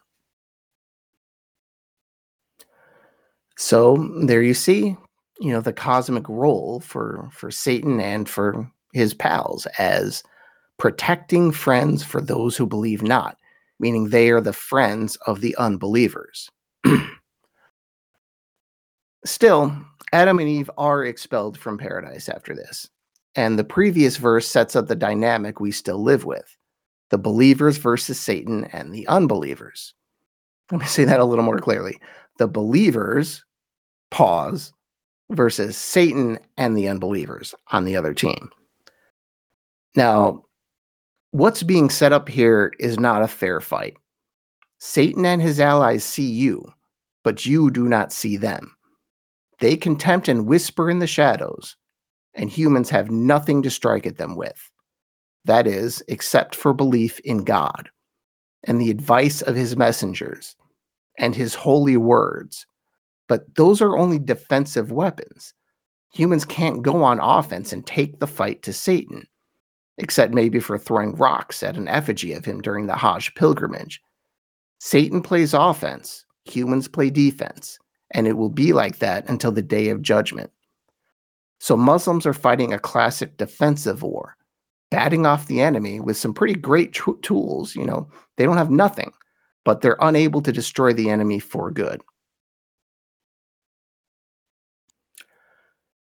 So 3.55 3.95
there 4.23 4.41
you 4.41 4.53
see, 4.53 4.97
you 5.39 5.51
know, 5.51 5.61
the 5.61 5.73
cosmic 5.73 6.27
role 6.27 6.79
for 6.79 7.29
for 7.31 7.51
Satan 7.51 7.99
and 7.99 8.27
for 8.27 8.69
his 8.93 9.13
pals 9.13 9.65
as 9.77 10.23
protecting 10.77 11.51
friends 11.51 12.03
for 12.03 12.21
those 12.21 12.55
who 12.57 12.65
believe 12.65 13.01
not, 13.01 13.37
meaning 13.79 14.09
they 14.09 14.29
are 14.29 14.41
the 14.41 14.53
friends 14.53 15.15
of 15.27 15.41
the 15.41 15.55
unbelievers. 15.57 16.49
Still, 19.25 19.75
Adam 20.13 20.39
and 20.39 20.47
Eve 20.47 20.71
are 20.77 21.03
expelled 21.03 21.57
from 21.57 21.77
paradise 21.77 22.29
after 22.29 22.55
this. 22.55 22.89
And 23.35 23.59
the 23.59 23.63
previous 23.63 24.17
verse 24.17 24.47
sets 24.47 24.75
up 24.75 24.87
the 24.87 24.95
dynamic 24.95 25.59
we 25.59 25.71
still 25.71 26.01
live 26.01 26.25
with 26.25 26.57
the 27.09 27.17
believers 27.17 27.77
versus 27.77 28.19
Satan 28.19 28.65
and 28.73 28.93
the 28.93 29.07
unbelievers. 29.07 29.93
Let 30.71 30.81
me 30.81 30.87
say 30.87 31.05
that 31.05 31.19
a 31.19 31.25
little 31.25 31.45
more 31.45 31.59
clearly. 31.59 31.99
The 32.37 32.47
believers, 32.47 33.45
pause, 34.11 34.73
versus 35.31 35.77
Satan 35.77 36.39
and 36.57 36.77
the 36.77 36.87
unbelievers 36.87 37.53
on 37.71 37.85
the 37.85 37.95
other 37.95 38.13
team. 38.13 38.49
Now, 39.95 40.43
what's 41.31 41.63
being 41.63 41.89
set 41.89 42.13
up 42.13 42.29
here 42.29 42.73
is 42.79 42.99
not 42.99 43.21
a 43.21 43.27
fair 43.27 43.59
fight. 43.59 43.97
Satan 44.79 45.25
and 45.25 45.41
his 45.41 45.59
allies 45.59 46.03
see 46.03 46.29
you, 46.29 46.71
but 47.23 47.45
you 47.45 47.71
do 47.71 47.87
not 47.87 48.13
see 48.13 48.37
them. 48.37 48.75
They 49.59 49.75
can 49.75 49.95
tempt 49.95 50.27
and 50.27 50.45
whisper 50.45 50.89
in 50.89 50.99
the 50.99 51.07
shadows, 51.07 51.75
and 52.35 52.49
humans 52.49 52.89
have 52.91 53.09
nothing 53.09 53.63
to 53.63 53.71
strike 53.71 54.05
at 54.05 54.17
them 54.17 54.35
with. 54.35 54.69
That 55.45 55.65
is, 55.65 56.03
except 56.07 56.55
for 56.55 56.73
belief 56.73 57.19
in 57.21 57.43
God 57.43 57.89
and 58.63 58.79
the 58.79 58.91
advice 58.91 59.41
of 59.41 59.55
his 59.55 59.75
messengers 59.75 60.55
and 61.17 61.33
his 61.33 61.55
holy 61.55 61.97
words. 61.97 62.67
But 63.27 63.55
those 63.55 63.81
are 63.81 63.97
only 63.97 64.19
defensive 64.19 64.91
weapons. 64.91 65.53
Humans 66.13 66.45
can't 66.45 66.81
go 66.81 67.03
on 67.03 67.19
offense 67.19 67.73
and 67.73 67.85
take 67.85 68.19
the 68.19 68.27
fight 68.27 68.63
to 68.63 68.73
Satan, 68.73 69.27
except 69.97 70.33
maybe 70.33 70.59
for 70.59 70.77
throwing 70.77 71.15
rocks 71.15 71.61
at 71.63 71.77
an 71.77 71.87
effigy 71.87 72.33
of 72.33 72.45
him 72.45 72.61
during 72.61 72.87
the 72.87 72.95
Hajj 72.95 73.35
pilgrimage. 73.35 74.01
Satan 74.79 75.21
plays 75.21 75.53
offense, 75.53 76.25
humans 76.45 76.87
play 76.87 77.09
defense 77.09 77.77
and 78.11 78.27
it 78.27 78.33
will 78.33 78.49
be 78.49 78.73
like 78.73 78.99
that 78.99 79.27
until 79.29 79.51
the 79.51 79.61
day 79.61 79.89
of 79.89 80.01
judgment. 80.01 80.51
So 81.59 81.75
Muslims 81.75 82.25
are 82.25 82.33
fighting 82.33 82.73
a 82.73 82.79
classic 82.79 83.37
defensive 83.37 84.03
war, 84.03 84.37
batting 84.91 85.25
off 85.25 85.47
the 85.47 85.61
enemy 85.61 85.99
with 85.99 86.17
some 86.17 86.33
pretty 86.33 86.53
great 86.53 86.93
tr- 86.93 87.11
tools. 87.21 87.75
You 87.75 87.85
know, 87.85 88.07
they 88.37 88.45
don't 88.45 88.57
have 88.57 88.71
nothing, 88.71 89.11
but 89.65 89.81
they're 89.81 89.97
unable 89.99 90.41
to 90.41 90.51
destroy 90.51 90.93
the 90.93 91.09
enemy 91.09 91.39
for 91.39 91.71
good. 91.71 92.01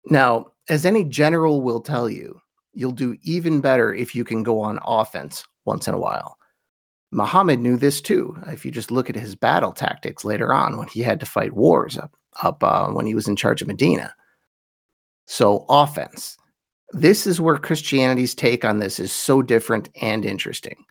Now, 0.06 0.46
as 0.68 0.84
any 0.84 1.04
general 1.04 1.62
will 1.62 1.80
tell 1.80 2.08
you, 2.08 2.40
you'll 2.72 2.92
do 2.92 3.16
even 3.22 3.60
better 3.60 3.94
if 3.94 4.14
you 4.14 4.24
can 4.24 4.42
go 4.42 4.60
on 4.60 4.78
offense 4.84 5.44
once 5.64 5.86
in 5.86 5.94
a 5.94 5.98
while. 5.98 6.38
Muhammad 7.10 7.60
knew 7.60 7.76
this 7.76 8.00
too. 8.00 8.36
If 8.46 8.64
you 8.64 8.70
just 8.70 8.90
look 8.90 9.10
at 9.10 9.16
his 9.16 9.34
battle 9.34 9.72
tactics 9.72 10.24
later 10.24 10.52
on 10.52 10.78
when 10.78 10.88
he 10.88 11.02
had 11.02 11.20
to 11.20 11.26
fight 11.26 11.52
wars 11.52 11.98
up, 11.98 12.12
up 12.42 12.64
uh, 12.64 12.88
when 12.88 13.06
he 13.06 13.14
was 13.14 13.28
in 13.28 13.36
charge 13.36 13.60
of 13.60 13.68
Medina. 13.68 14.14
So, 15.26 15.66
offense. 15.68 16.36
This 16.92 17.26
is 17.26 17.40
where 17.40 17.56
Christianity's 17.56 18.34
take 18.34 18.64
on 18.64 18.78
this 18.78 18.98
is 18.98 19.12
so 19.12 19.40
different 19.40 19.88
and 20.00 20.24
interesting. 20.24 20.84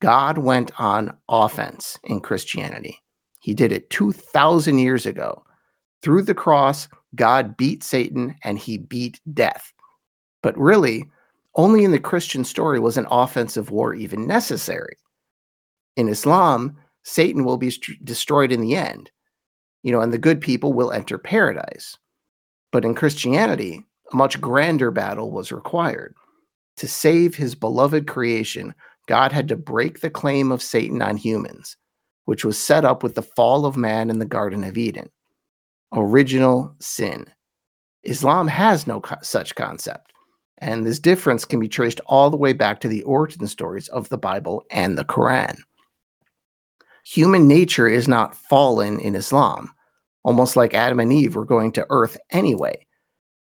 God 0.00 0.38
went 0.38 0.72
on 0.80 1.16
offense 1.28 1.98
in 2.04 2.20
Christianity. 2.20 2.98
He 3.40 3.54
did 3.54 3.72
it 3.72 3.88
2,000 3.90 4.78
years 4.78 5.06
ago. 5.06 5.44
Through 6.02 6.22
the 6.22 6.34
cross, 6.34 6.88
God 7.14 7.56
beat 7.56 7.82
Satan 7.82 8.34
and 8.42 8.58
he 8.58 8.78
beat 8.78 9.20
death. 9.32 9.72
But 10.42 10.58
really, 10.58 11.04
only 11.54 11.84
in 11.84 11.92
the 11.92 11.98
Christian 11.98 12.44
story 12.44 12.80
was 12.80 12.96
an 12.96 13.06
offensive 13.10 13.70
war 13.70 13.94
even 13.94 14.26
necessary. 14.26 14.96
In 15.96 16.08
Islam, 16.08 16.76
Satan 17.04 17.44
will 17.44 17.58
be 17.58 17.70
st- 17.70 18.04
destroyed 18.04 18.52
in 18.52 18.60
the 18.60 18.74
end, 18.74 19.10
you 19.82 19.92
know, 19.92 20.00
and 20.00 20.12
the 20.12 20.18
good 20.18 20.40
people 20.40 20.72
will 20.72 20.92
enter 20.92 21.18
paradise. 21.18 21.96
But 22.70 22.84
in 22.84 22.94
Christianity, 22.94 23.84
a 24.12 24.16
much 24.16 24.40
grander 24.40 24.90
battle 24.90 25.30
was 25.30 25.52
required. 25.52 26.14
To 26.78 26.88
save 26.88 27.34
his 27.34 27.54
beloved 27.54 28.06
creation, 28.06 28.74
God 29.06 29.30
had 29.30 29.48
to 29.48 29.56
break 29.56 30.00
the 30.00 30.10
claim 30.10 30.50
of 30.50 30.62
Satan 30.62 31.02
on 31.02 31.16
humans, 31.16 31.76
which 32.24 32.44
was 32.44 32.58
set 32.58 32.84
up 32.84 33.02
with 33.02 33.14
the 33.14 33.22
fall 33.22 33.66
of 33.66 33.76
man 33.76 34.08
in 34.08 34.18
the 34.18 34.24
Garden 34.24 34.64
of 34.64 34.78
Eden. 34.78 35.10
Original 35.92 36.74
sin. 36.80 37.26
Islam 38.04 38.48
has 38.48 38.86
no 38.86 39.00
co- 39.00 39.16
such 39.22 39.54
concept, 39.54 40.12
and 40.58 40.86
this 40.86 40.98
difference 40.98 41.44
can 41.44 41.60
be 41.60 41.68
traced 41.68 42.00
all 42.06 42.30
the 42.30 42.36
way 42.36 42.52
back 42.52 42.80
to 42.80 42.88
the 42.88 43.02
origin 43.02 43.46
stories 43.46 43.88
of 43.88 44.08
the 44.08 44.18
Bible 44.18 44.64
and 44.70 44.96
the 44.96 45.04
Quran. 45.04 45.58
Human 47.04 47.46
nature 47.46 47.88
is 47.88 48.08
not 48.08 48.36
fallen 48.36 49.00
in 49.00 49.14
Islam, 49.14 49.72
almost 50.24 50.56
like 50.56 50.74
Adam 50.74 51.00
and 51.00 51.12
Eve 51.12 51.34
were 51.34 51.44
going 51.44 51.72
to 51.72 51.86
earth 51.90 52.16
anyway. 52.30 52.86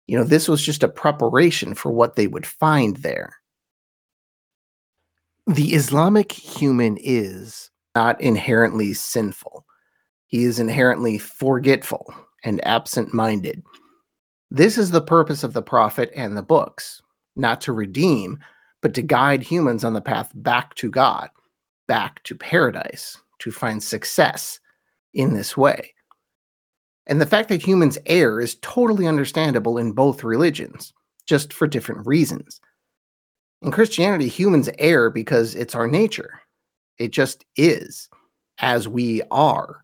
You 0.06 0.18
know, 0.18 0.24
this 0.24 0.48
was 0.48 0.62
just 0.62 0.82
a 0.82 0.88
preparation 0.88 1.74
for 1.74 1.92
what 1.92 2.16
they 2.16 2.26
would 2.26 2.46
find 2.46 2.96
there. 2.98 3.34
The 5.46 5.74
Islamic 5.74 6.32
human 6.32 6.96
is 7.00 7.70
not 7.94 8.20
inherently 8.20 8.92
sinful. 8.92 9.64
He 10.26 10.44
is 10.44 10.58
inherently 10.58 11.18
forgetful 11.18 12.12
and 12.44 12.64
absent 12.66 13.14
minded. 13.14 13.62
This 14.50 14.79
is 14.79 14.90
the 14.90 15.00
purpose 15.00 15.44
of 15.44 15.53
the 15.53 15.62
prophet 15.62 16.11
and 16.14 16.37
the 16.37 16.42
books, 16.42 17.00
not 17.37 17.61
to 17.62 17.72
redeem, 17.72 18.38
but 18.83 18.94
to 18.94 19.03
guide 19.03 19.42
humans 19.42 19.85
on 19.85 19.92
the 19.92 20.00
path 20.00 20.31
back 20.35 20.74
to 20.76 20.90
God, 20.90 21.29
back 21.87 22.22
to 22.24 22.35
paradise, 22.35 23.18
to 23.40 23.50
find 23.50 23.83
success 23.83 24.59
in 25.14 25.35
this 25.35 25.57
way. 25.57 25.94
And 27.07 27.20
the 27.20 27.26
fact 27.26 27.48
that 27.48 27.62
humans 27.62 27.98
err 28.07 28.40
is 28.40 28.57
totally 28.62 29.07
understandable 29.07 29.79
in 29.79 29.92
both 29.92 30.24
religions, 30.24 30.92
just 31.26 31.53
for 31.53 31.66
different 31.66 32.07
reasons. 32.07 32.61
In 33.62 33.70
Christianity, 33.70 34.29
humans 34.29 34.70
err 34.79 35.11
because 35.11 35.55
it's 35.55 35.74
our 35.74 35.87
nature. 35.87 36.40
It 36.98 37.12
just 37.12 37.44
is, 37.57 38.09
as 38.59 38.88
we 38.88 39.22
are. 39.31 39.83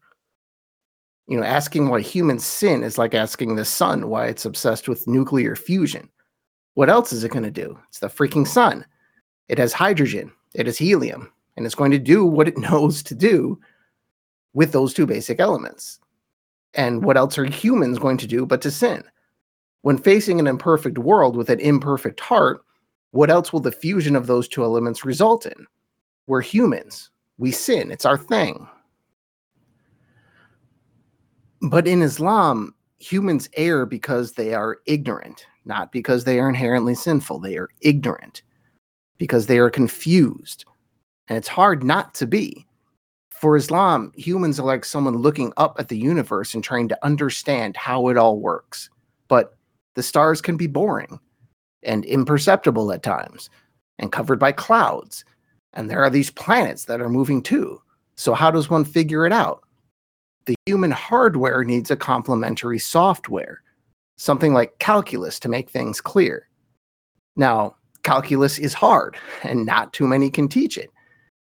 You 1.26 1.38
know, 1.38 1.44
asking 1.44 1.88
why 1.88 2.00
humans 2.00 2.44
sin 2.44 2.82
is 2.82 2.98
like 2.98 3.14
asking 3.14 3.56
the 3.56 3.64
sun 3.64 4.08
why 4.08 4.26
it's 4.26 4.44
obsessed 4.44 4.88
with 4.88 5.08
nuclear 5.08 5.56
fusion. 5.56 6.08
What 6.74 6.90
else 6.90 7.12
is 7.12 7.24
it 7.24 7.32
going 7.32 7.44
to 7.44 7.50
do? 7.50 7.78
It's 7.88 7.98
the 7.98 8.08
freaking 8.08 8.46
sun. 8.46 8.86
It 9.48 9.58
has 9.58 9.72
hydrogen, 9.72 10.32
it 10.54 10.66
has 10.66 10.78
helium, 10.78 11.32
and 11.56 11.64
it's 11.64 11.74
going 11.74 11.90
to 11.90 11.98
do 11.98 12.24
what 12.24 12.48
it 12.48 12.58
knows 12.58 13.02
to 13.04 13.14
do 13.14 13.58
with 14.52 14.72
those 14.72 14.94
two 14.94 15.06
basic 15.06 15.40
elements. 15.40 15.98
And 16.74 17.04
what 17.04 17.16
else 17.16 17.38
are 17.38 17.44
humans 17.44 17.98
going 17.98 18.18
to 18.18 18.26
do 18.26 18.46
but 18.46 18.60
to 18.62 18.70
sin? 18.70 19.02
When 19.82 19.98
facing 19.98 20.40
an 20.40 20.46
imperfect 20.46 20.98
world 20.98 21.36
with 21.36 21.48
an 21.48 21.60
imperfect 21.60 22.20
heart, 22.20 22.62
what 23.12 23.30
else 23.30 23.52
will 23.52 23.60
the 23.60 23.72
fusion 23.72 24.16
of 24.16 24.26
those 24.26 24.48
two 24.48 24.62
elements 24.62 25.04
result 25.04 25.46
in? 25.46 25.66
We're 26.26 26.42
humans. 26.42 27.10
We 27.38 27.52
sin. 27.52 27.90
It's 27.90 28.04
our 28.04 28.18
thing. 28.18 28.68
But 31.62 31.86
in 31.86 32.02
Islam, 32.02 32.74
humans 32.98 33.48
err 33.56 33.86
because 33.86 34.32
they 34.32 34.54
are 34.54 34.78
ignorant, 34.86 35.46
not 35.64 35.92
because 35.92 36.24
they 36.24 36.38
are 36.38 36.48
inherently 36.48 36.94
sinful. 36.94 37.40
They 37.40 37.56
are 37.56 37.68
ignorant 37.80 38.42
because 39.18 39.46
they 39.46 39.58
are 39.58 39.70
confused. 39.70 40.64
And 41.28 41.36
it's 41.36 41.48
hard 41.48 41.82
not 41.82 42.14
to 42.14 42.26
be. 42.26 42.66
For 43.30 43.56
Islam, 43.56 44.12
humans 44.16 44.58
are 44.58 44.66
like 44.66 44.84
someone 44.84 45.18
looking 45.18 45.52
up 45.56 45.76
at 45.78 45.88
the 45.88 45.98
universe 45.98 46.54
and 46.54 46.64
trying 46.64 46.88
to 46.88 47.04
understand 47.04 47.76
how 47.76 48.08
it 48.08 48.16
all 48.16 48.38
works. 48.38 48.88
But 49.28 49.56
the 49.94 50.02
stars 50.02 50.40
can 50.40 50.56
be 50.56 50.66
boring 50.66 51.18
and 51.82 52.04
imperceptible 52.04 52.92
at 52.92 53.02
times 53.02 53.50
and 53.98 54.12
covered 54.12 54.38
by 54.38 54.52
clouds. 54.52 55.24
And 55.74 55.90
there 55.90 56.02
are 56.02 56.10
these 56.10 56.30
planets 56.30 56.86
that 56.86 57.00
are 57.00 57.10
moving 57.10 57.42
too. 57.42 57.80
So, 58.14 58.32
how 58.32 58.50
does 58.50 58.70
one 58.70 58.84
figure 58.84 59.26
it 59.26 59.32
out? 59.32 59.65
The 60.46 60.54
human 60.66 60.92
hardware 60.92 61.64
needs 61.64 61.90
a 61.90 61.96
complementary 61.96 62.78
software, 62.78 63.62
something 64.16 64.54
like 64.54 64.78
calculus 64.78 65.40
to 65.40 65.48
make 65.48 65.70
things 65.70 66.00
clear. 66.00 66.48
Now, 67.36 67.76
calculus 68.04 68.58
is 68.58 68.72
hard, 68.72 69.16
and 69.42 69.66
not 69.66 69.92
too 69.92 70.06
many 70.06 70.30
can 70.30 70.48
teach 70.48 70.78
it. 70.78 70.90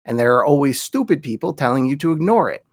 And 0.05 0.19
there 0.19 0.35
are 0.37 0.45
always 0.45 0.81
stupid 0.81 1.23
people 1.23 1.55
telling 1.55 1.87
you 1.87 1.97
to 1.97 2.13
ignore 2.13 2.51
it. 2.51 2.65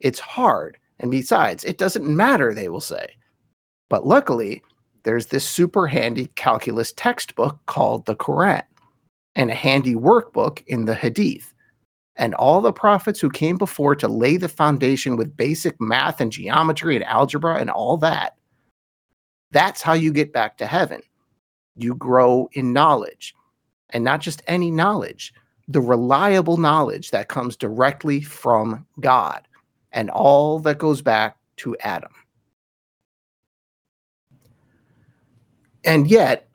It's 0.00 0.18
hard, 0.18 0.78
and 0.98 1.10
besides, 1.10 1.64
it 1.64 1.78
doesn't 1.78 2.08
matter, 2.08 2.52
they 2.52 2.68
will 2.68 2.80
say. 2.80 3.14
But 3.88 4.06
luckily, 4.06 4.62
there's 5.04 5.26
this 5.26 5.48
super 5.48 5.86
handy 5.86 6.26
calculus 6.34 6.92
textbook 6.92 7.58
called 7.66 8.06
the 8.06 8.16
Quran 8.16 8.64
and 9.34 9.50
a 9.50 9.54
handy 9.54 9.94
workbook 9.94 10.62
in 10.66 10.84
the 10.84 10.94
Hadith. 10.94 11.52
And 12.16 12.34
all 12.34 12.60
the 12.60 12.72
prophets 12.72 13.20
who 13.20 13.30
came 13.30 13.56
before 13.56 13.94
to 13.96 14.08
lay 14.08 14.36
the 14.36 14.48
foundation 14.48 15.16
with 15.16 15.36
basic 15.36 15.80
math 15.80 16.20
and 16.20 16.30
geometry 16.30 16.94
and 16.94 17.04
algebra 17.04 17.56
and 17.56 17.70
all 17.70 17.96
that. 17.98 18.36
That's 19.50 19.82
how 19.82 19.94
you 19.94 20.12
get 20.12 20.32
back 20.32 20.58
to 20.58 20.66
heaven. 20.66 21.00
You 21.76 21.94
grow 21.94 22.48
in 22.52 22.72
knowledge, 22.72 23.34
and 23.90 24.04
not 24.04 24.20
just 24.20 24.42
any 24.46 24.70
knowledge, 24.70 25.32
the 25.68 25.80
reliable 25.80 26.58
knowledge 26.58 27.10
that 27.10 27.28
comes 27.28 27.56
directly 27.56 28.20
from 28.20 28.86
God 29.00 29.46
and 29.92 30.10
all 30.10 30.58
that 30.60 30.78
goes 30.78 31.02
back 31.02 31.36
to 31.58 31.76
Adam. 31.80 32.12
And 35.84 36.08
yet, 36.08 36.48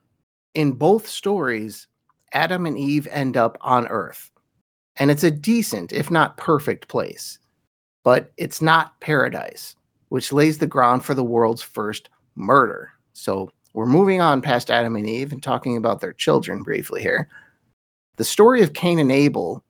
in 0.53 0.71
both 0.71 1.07
stories, 1.07 1.87
Adam 2.33 2.65
and 2.65 2.77
Eve 2.77 3.07
end 3.11 3.37
up 3.37 3.57
on 3.61 3.87
Earth. 3.87 4.31
And 4.99 5.11
it's 5.11 5.23
a 5.23 5.31
decent, 5.31 5.93
if 5.93 6.09
not 6.09 6.37
perfect, 6.37 6.87
place. 6.87 7.39
But 8.03 8.31
it's 8.37 8.61
not 8.61 8.99
paradise, 8.99 9.75
which 10.09 10.33
lays 10.33 10.57
the 10.57 10.67
ground 10.67 11.03
for 11.03 11.13
the 11.13 11.23
world's 11.23 11.61
first 11.61 12.09
murder. 12.35 12.91
So 13.13 13.51
we're 13.73 13.85
moving 13.85 14.21
on 14.21 14.41
past 14.41 14.71
Adam 14.71 14.95
and 14.95 15.07
Eve 15.07 15.31
and 15.31 15.43
talking 15.43 15.77
about 15.77 16.01
their 16.01 16.13
children 16.13 16.63
briefly 16.63 17.01
here. 17.01 17.29
The 18.15 18.23
story 18.23 18.63
of 18.63 18.73
Cain 18.73 18.97
and 18.97 19.11
Abel 19.11 19.63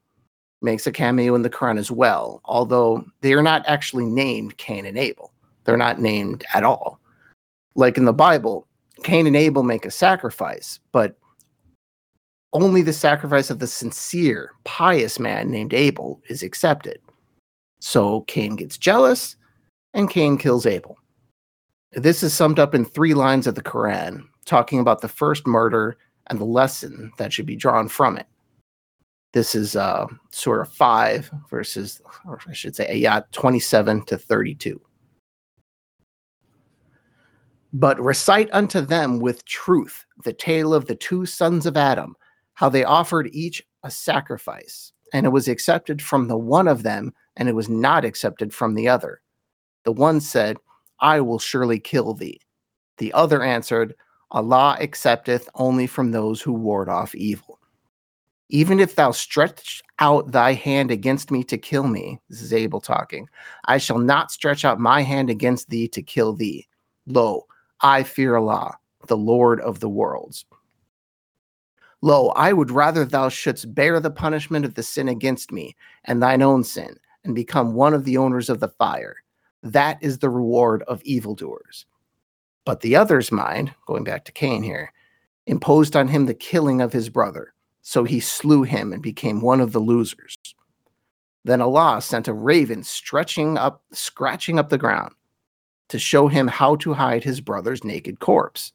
makes 0.61 0.87
a 0.87 0.91
cameo 0.91 1.35
in 1.35 1.41
the 1.41 1.49
Quran 1.49 1.77
as 1.77 1.91
well, 1.91 2.41
although 2.45 3.05
they 3.21 3.33
are 3.33 3.43
not 3.43 3.63
actually 3.67 4.05
named 4.05 4.57
Cain 4.57 4.85
and 4.85 4.97
Abel. 4.97 5.33
They're 5.63 5.77
not 5.77 5.99
named 5.99 6.45
at 6.53 6.63
all. 6.63 6.99
Like 7.75 7.97
in 7.97 8.05
the 8.05 8.13
Bible, 8.13 8.67
Cain 9.03 9.27
and 9.27 9.35
Abel 9.35 9.63
make 9.63 9.85
a 9.85 9.91
sacrifice, 9.91 10.79
but 10.91 11.17
only 12.53 12.81
the 12.81 12.93
sacrifice 12.93 13.49
of 13.49 13.59
the 13.59 13.67
sincere, 13.67 14.51
pious 14.63 15.19
man 15.19 15.51
named 15.51 15.73
Abel 15.73 16.21
is 16.29 16.43
accepted. 16.43 16.99
So 17.79 18.21
Cain 18.21 18.55
gets 18.55 18.77
jealous 18.77 19.35
and 19.93 20.09
Cain 20.09 20.37
kills 20.37 20.65
Abel. 20.65 20.97
This 21.91 22.23
is 22.23 22.33
summed 22.33 22.59
up 22.59 22.73
in 22.73 22.85
three 22.85 23.13
lines 23.13 23.47
of 23.47 23.55
the 23.55 23.63
Quran, 23.63 24.23
talking 24.45 24.79
about 24.79 25.01
the 25.01 25.07
first 25.07 25.47
murder 25.47 25.97
and 26.27 26.39
the 26.39 26.45
lesson 26.45 27.11
that 27.17 27.31
should 27.31 27.45
be 27.45 27.55
drawn 27.55 27.87
from 27.87 28.17
it. 28.17 28.27
This 29.33 29.55
is 29.55 29.75
uh, 29.75 30.07
Surah 30.31 30.65
5, 30.65 31.31
verses, 31.49 32.01
or 32.25 32.39
I 32.47 32.53
should 32.53 32.75
say, 32.75 33.01
Ayat 33.03 33.31
27 33.31 34.05
to 34.05 34.17
32 34.17 34.81
but 37.73 37.99
recite 37.99 38.49
unto 38.53 38.81
them 38.81 39.19
with 39.19 39.45
truth 39.45 40.05
the 40.23 40.33
tale 40.33 40.73
of 40.73 40.87
the 40.87 40.95
two 40.95 41.25
sons 41.25 41.65
of 41.65 41.77
Adam, 41.77 42.15
how 42.57 42.67
they 42.67 42.83
offered 42.83 43.29
each 43.33 43.63
a 43.83 43.91
sacrifice, 43.91 44.91
and 45.13 45.27
it 45.27 45.29
was 45.29 45.47
accepted 45.47 46.01
from 46.01 46.27
the 46.27 46.37
one 46.37 46.67
of 46.67 46.81
them 46.81 47.13
and 47.35 47.47
it 47.47 47.53
was 47.53 47.69
not 47.69 48.03
accepted 48.03 48.51
from 48.51 48.73
the 48.73 48.87
other. 48.89 49.21
The 49.83 49.91
one 49.91 50.19
said, 50.19 50.57
I 50.99 51.21
will 51.21 51.37
surely 51.37 51.79
kill 51.79 52.15
thee. 52.15 52.41
The 52.97 53.13
other 53.13 53.43
answered, 53.43 53.93
Allah 54.31 54.75
accepteth 54.79 55.47
only 55.53 55.85
from 55.85 56.09
those 56.09 56.41
who 56.41 56.51
ward 56.51 56.89
off 56.89 57.13
evil. 57.13 57.59
Even 58.49 58.79
if 58.79 58.95
thou 58.95 59.11
stretch 59.11 59.83
out 59.99 60.31
thy 60.31 60.53
hand 60.53 60.89
against 60.89 61.29
me 61.29 61.43
to 61.43 61.59
kill 61.59 61.85
me, 61.85 62.19
this 62.27 62.41
is 62.41 62.53
Abel 62.53 62.81
talking, 62.81 63.29
I 63.65 63.77
shall 63.77 63.99
not 63.99 64.31
stretch 64.31 64.65
out 64.65 64.79
my 64.79 65.03
hand 65.03 65.29
against 65.29 65.69
thee 65.69 65.87
to 65.89 66.01
kill 66.01 66.33
thee. 66.33 66.67
Lo, 67.05 67.45
I 67.81 68.01
fear 68.01 68.37
Allah, 68.37 68.79
the 69.07 69.17
Lord 69.17 69.61
of 69.61 69.79
the 69.79 69.89
worlds. 69.89 70.43
Lo, 72.01 72.29
I 72.29 72.53
would 72.53 72.69
rather 72.71 73.05
thou 73.05 73.29
shouldst 73.29 73.73
bear 73.73 73.99
the 73.99 74.11
punishment 74.11 74.65
of 74.65 74.75
the 74.75 74.83
sin 74.83 75.07
against 75.07 75.51
me 75.51 75.75
and 76.05 76.21
thine 76.21 76.41
own 76.41 76.63
sin, 76.63 76.95
and 77.23 77.33
become 77.33 77.73
one 77.73 77.93
of 77.93 78.05
the 78.05 78.17
owners 78.17 78.49
of 78.49 78.59
the 78.59 78.69
fire. 78.69 79.17
That 79.63 79.97
is 80.01 80.19
the 80.19 80.29
reward 80.29 80.83
of 80.83 81.01
evildoers. 81.03 81.85
But 82.65 82.81
the 82.81 82.95
other's 82.95 83.31
mind, 83.31 83.73
going 83.85 84.03
back 84.03 84.25
to 84.25 84.31
Cain 84.31 84.61
here, 84.61 84.93
imposed 85.47 85.95
on 85.95 86.07
him 86.07 86.25
the 86.25 86.33
killing 86.33 86.81
of 86.81 86.93
his 86.93 87.09
brother. 87.09 87.53
So 87.81 88.03
he 88.03 88.19
slew 88.19 88.63
him 88.63 88.91
and 88.91 89.01
became 89.01 89.41
one 89.41 89.61
of 89.61 89.71
the 89.71 89.79
losers. 89.79 90.37
Then 91.45 91.61
Allah 91.61 92.01
sent 92.01 92.27
a 92.27 92.33
raven 92.33 92.83
stretching 92.83 93.57
up, 93.57 93.81
scratching 93.93 94.59
up 94.59 94.69
the 94.69 94.77
ground 94.77 95.13
to 95.87 95.97
show 95.97 96.27
him 96.27 96.47
how 96.47 96.75
to 96.75 96.93
hide 96.93 97.23
his 97.23 97.39
brother's 97.39 97.85
naked 97.85 98.19
corpse. 98.19 98.73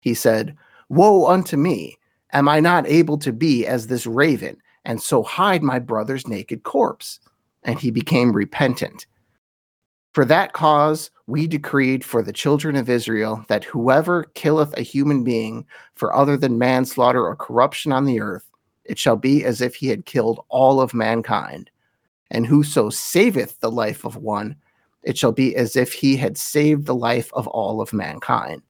He 0.00 0.14
said, 0.14 0.56
Woe 0.88 1.26
unto 1.26 1.58
me! 1.58 1.97
Am 2.32 2.48
I 2.48 2.60
not 2.60 2.86
able 2.86 3.18
to 3.18 3.32
be 3.32 3.66
as 3.66 3.86
this 3.86 4.06
raven, 4.06 4.58
and 4.84 5.00
so 5.00 5.22
hide 5.22 5.62
my 5.62 5.78
brother's 5.78 6.26
naked 6.26 6.62
corpse? 6.62 7.20
And 7.62 7.78
he 7.78 7.90
became 7.90 8.32
repentant. 8.32 9.06
For 10.12 10.24
that 10.24 10.52
cause 10.52 11.10
we 11.26 11.46
decreed 11.46 12.04
for 12.04 12.22
the 12.22 12.32
children 12.32 12.76
of 12.76 12.88
Israel 12.88 13.44
that 13.48 13.64
whoever 13.64 14.24
killeth 14.34 14.76
a 14.76 14.82
human 14.82 15.22
being 15.22 15.66
for 15.94 16.14
other 16.14 16.36
than 16.36 16.58
manslaughter 16.58 17.24
or 17.24 17.36
corruption 17.36 17.92
on 17.92 18.04
the 18.04 18.20
earth, 18.20 18.48
it 18.84 18.98
shall 18.98 19.16
be 19.16 19.44
as 19.44 19.60
if 19.60 19.74
he 19.74 19.88
had 19.88 20.06
killed 20.06 20.44
all 20.48 20.80
of 20.80 20.94
mankind. 20.94 21.70
And 22.30 22.46
whoso 22.46 22.90
saveth 22.90 23.60
the 23.60 23.70
life 23.70 24.04
of 24.04 24.16
one, 24.16 24.56
it 25.02 25.16
shall 25.16 25.32
be 25.32 25.54
as 25.54 25.76
if 25.76 25.92
he 25.92 26.16
had 26.16 26.36
saved 26.36 26.86
the 26.86 26.94
life 26.94 27.30
of 27.32 27.46
all 27.46 27.80
of 27.80 27.92
mankind. 27.92 28.62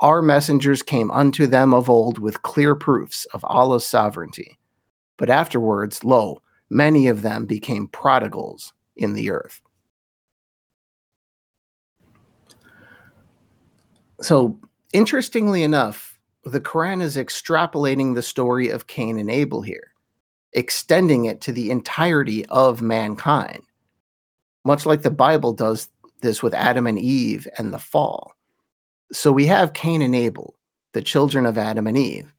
Our 0.00 0.22
messengers 0.22 0.82
came 0.82 1.10
unto 1.10 1.46
them 1.46 1.74
of 1.74 1.90
old 1.90 2.18
with 2.18 2.42
clear 2.42 2.74
proofs 2.76 3.24
of 3.26 3.44
Allah's 3.44 3.86
sovereignty. 3.86 4.58
But 5.16 5.28
afterwards, 5.28 6.04
lo, 6.04 6.40
many 6.70 7.08
of 7.08 7.22
them 7.22 7.46
became 7.46 7.88
prodigals 7.88 8.72
in 8.96 9.14
the 9.14 9.30
earth. 9.30 9.60
So, 14.20 14.58
interestingly 14.92 15.62
enough, 15.62 16.18
the 16.44 16.60
Quran 16.60 17.02
is 17.02 17.16
extrapolating 17.16 18.14
the 18.14 18.22
story 18.22 18.68
of 18.68 18.86
Cain 18.86 19.18
and 19.18 19.30
Abel 19.30 19.62
here, 19.62 19.92
extending 20.52 21.24
it 21.24 21.40
to 21.42 21.52
the 21.52 21.70
entirety 21.70 22.46
of 22.46 22.82
mankind, 22.82 23.62
much 24.64 24.86
like 24.86 25.02
the 25.02 25.10
Bible 25.10 25.52
does 25.52 25.88
this 26.20 26.42
with 26.42 26.54
Adam 26.54 26.86
and 26.86 26.98
Eve 26.98 27.46
and 27.58 27.72
the 27.72 27.78
fall. 27.78 28.34
So 29.12 29.32
we 29.32 29.46
have 29.46 29.72
Cain 29.72 30.02
and 30.02 30.14
Abel, 30.14 30.54
the 30.92 31.02
children 31.02 31.46
of 31.46 31.56
Adam 31.56 31.86
and 31.86 31.96
Eve. 31.96 32.32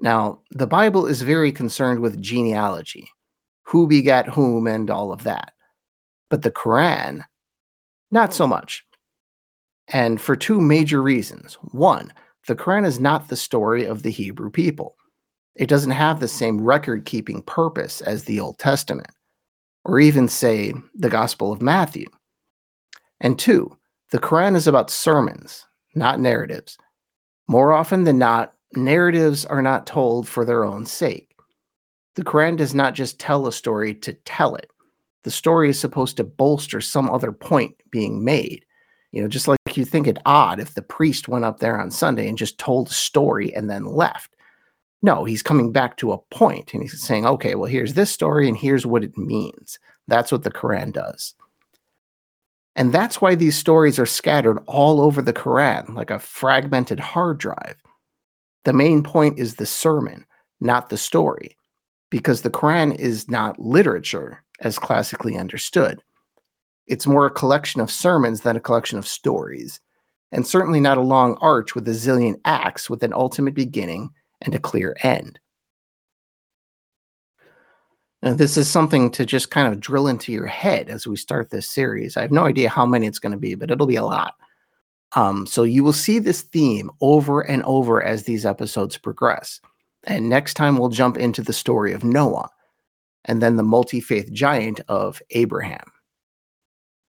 Now, 0.00 0.40
the 0.50 0.66
Bible 0.66 1.06
is 1.06 1.22
very 1.22 1.52
concerned 1.52 2.00
with 2.00 2.20
genealogy, 2.20 3.08
who 3.62 3.86
begat 3.86 4.28
whom, 4.28 4.66
and 4.66 4.90
all 4.90 5.12
of 5.12 5.22
that. 5.24 5.52
But 6.28 6.42
the 6.42 6.50
Quran, 6.50 7.22
not 8.10 8.34
so 8.34 8.46
much. 8.46 8.84
And 9.88 10.20
for 10.20 10.36
two 10.36 10.60
major 10.60 11.02
reasons. 11.02 11.54
One, 11.72 12.12
the 12.46 12.54
Quran 12.54 12.86
is 12.86 13.00
not 13.00 13.28
the 13.28 13.36
story 13.36 13.84
of 13.84 14.02
the 14.02 14.10
Hebrew 14.10 14.50
people. 14.50 14.96
It 15.54 15.68
doesn't 15.68 15.92
have 15.92 16.20
the 16.20 16.28
same 16.28 16.60
record 16.60 17.04
keeping 17.04 17.42
purpose 17.42 18.00
as 18.00 18.24
the 18.24 18.40
Old 18.40 18.58
Testament, 18.58 19.10
or 19.84 20.00
even, 20.00 20.28
say, 20.28 20.74
the 20.94 21.08
Gospel 21.08 21.52
of 21.52 21.62
Matthew. 21.62 22.06
And 23.20 23.38
two, 23.38 23.76
the 24.14 24.20
Quran 24.20 24.54
is 24.54 24.68
about 24.68 24.90
sermons, 24.90 25.66
not 25.96 26.20
narratives. 26.20 26.78
More 27.48 27.72
often 27.72 28.04
than 28.04 28.16
not, 28.16 28.54
narratives 28.76 29.44
are 29.44 29.60
not 29.60 29.88
told 29.88 30.28
for 30.28 30.44
their 30.44 30.64
own 30.64 30.86
sake. 30.86 31.34
The 32.14 32.22
Quran 32.22 32.56
does 32.56 32.76
not 32.76 32.94
just 32.94 33.18
tell 33.18 33.48
a 33.48 33.52
story 33.52 33.92
to 33.92 34.12
tell 34.12 34.54
it. 34.54 34.70
The 35.24 35.32
story 35.32 35.68
is 35.68 35.80
supposed 35.80 36.16
to 36.18 36.22
bolster 36.22 36.80
some 36.80 37.10
other 37.10 37.32
point 37.32 37.74
being 37.90 38.22
made. 38.22 38.64
You 39.10 39.20
know, 39.20 39.26
just 39.26 39.48
like 39.48 39.58
you 39.72 39.84
think 39.84 40.06
it 40.06 40.18
odd 40.24 40.60
if 40.60 40.74
the 40.74 40.82
priest 40.82 41.26
went 41.26 41.44
up 41.44 41.58
there 41.58 41.80
on 41.80 41.90
Sunday 41.90 42.28
and 42.28 42.38
just 42.38 42.56
told 42.56 42.90
a 42.90 42.92
story 42.92 43.52
and 43.52 43.68
then 43.68 43.84
left. 43.84 44.36
No, 45.02 45.24
he's 45.24 45.42
coming 45.42 45.72
back 45.72 45.96
to 45.96 46.12
a 46.12 46.18
point 46.18 46.72
and 46.72 46.84
he's 46.84 47.02
saying, 47.02 47.26
okay, 47.26 47.56
well, 47.56 47.68
here's 47.68 47.94
this 47.94 48.12
story 48.12 48.46
and 48.46 48.56
here's 48.56 48.86
what 48.86 49.02
it 49.02 49.18
means. 49.18 49.80
That's 50.06 50.30
what 50.30 50.44
the 50.44 50.52
Quran 50.52 50.92
does. 50.92 51.34
And 52.76 52.92
that's 52.92 53.20
why 53.20 53.34
these 53.34 53.56
stories 53.56 53.98
are 53.98 54.06
scattered 54.06 54.58
all 54.66 55.00
over 55.00 55.22
the 55.22 55.32
Quran 55.32 55.94
like 55.94 56.10
a 56.10 56.18
fragmented 56.18 56.98
hard 56.98 57.38
drive. 57.38 57.76
The 58.64 58.72
main 58.72 59.02
point 59.02 59.38
is 59.38 59.54
the 59.54 59.66
sermon, 59.66 60.24
not 60.60 60.88
the 60.88 60.96
story, 60.96 61.56
because 62.10 62.42
the 62.42 62.50
Quran 62.50 62.96
is 62.98 63.28
not 63.28 63.58
literature 63.58 64.42
as 64.60 64.78
classically 64.78 65.36
understood. 65.36 66.02
It's 66.86 67.06
more 67.06 67.26
a 67.26 67.30
collection 67.30 67.80
of 67.80 67.90
sermons 67.90 68.40
than 68.40 68.56
a 68.56 68.60
collection 68.60 68.98
of 68.98 69.06
stories, 69.06 69.80
and 70.32 70.46
certainly 70.46 70.80
not 70.80 70.98
a 70.98 71.02
long 71.02 71.36
arch 71.40 71.74
with 71.74 71.86
a 71.88 71.92
zillion 71.92 72.34
acts 72.44 72.90
with 72.90 73.02
an 73.02 73.12
ultimate 73.12 73.54
beginning 73.54 74.10
and 74.42 74.54
a 74.54 74.58
clear 74.58 74.96
end. 75.02 75.38
Now, 78.24 78.32
this 78.32 78.56
is 78.56 78.70
something 78.70 79.10
to 79.10 79.26
just 79.26 79.50
kind 79.50 79.70
of 79.70 79.80
drill 79.80 80.08
into 80.08 80.32
your 80.32 80.46
head 80.46 80.88
as 80.88 81.06
we 81.06 81.14
start 81.14 81.50
this 81.50 81.68
series. 81.68 82.16
I 82.16 82.22
have 82.22 82.32
no 82.32 82.46
idea 82.46 82.70
how 82.70 82.86
many 82.86 83.06
it's 83.06 83.18
going 83.18 83.32
to 83.32 83.38
be, 83.38 83.54
but 83.54 83.70
it'll 83.70 83.86
be 83.86 83.96
a 83.96 84.02
lot. 84.02 84.32
Um, 85.14 85.46
so 85.46 85.62
you 85.62 85.84
will 85.84 85.92
see 85.92 86.18
this 86.18 86.40
theme 86.40 86.90
over 87.02 87.42
and 87.42 87.62
over 87.64 88.02
as 88.02 88.22
these 88.22 88.46
episodes 88.46 88.96
progress. 88.96 89.60
And 90.04 90.30
next 90.30 90.54
time 90.54 90.78
we'll 90.78 90.88
jump 90.88 91.18
into 91.18 91.42
the 91.42 91.52
story 91.52 91.92
of 91.92 92.02
Noah 92.02 92.48
and 93.26 93.42
then 93.42 93.56
the 93.56 93.62
multi 93.62 94.00
faith 94.00 94.32
giant 94.32 94.80
of 94.88 95.20
Abraham. 95.32 95.84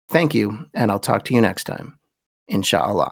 Thank 0.08 0.34
you, 0.34 0.66
and 0.74 0.92
I'll 0.92 1.00
talk 1.00 1.26
to 1.26 1.34
you 1.34 1.42
next 1.42 1.66
time. 1.66 2.00
Inshallah. 2.48 3.12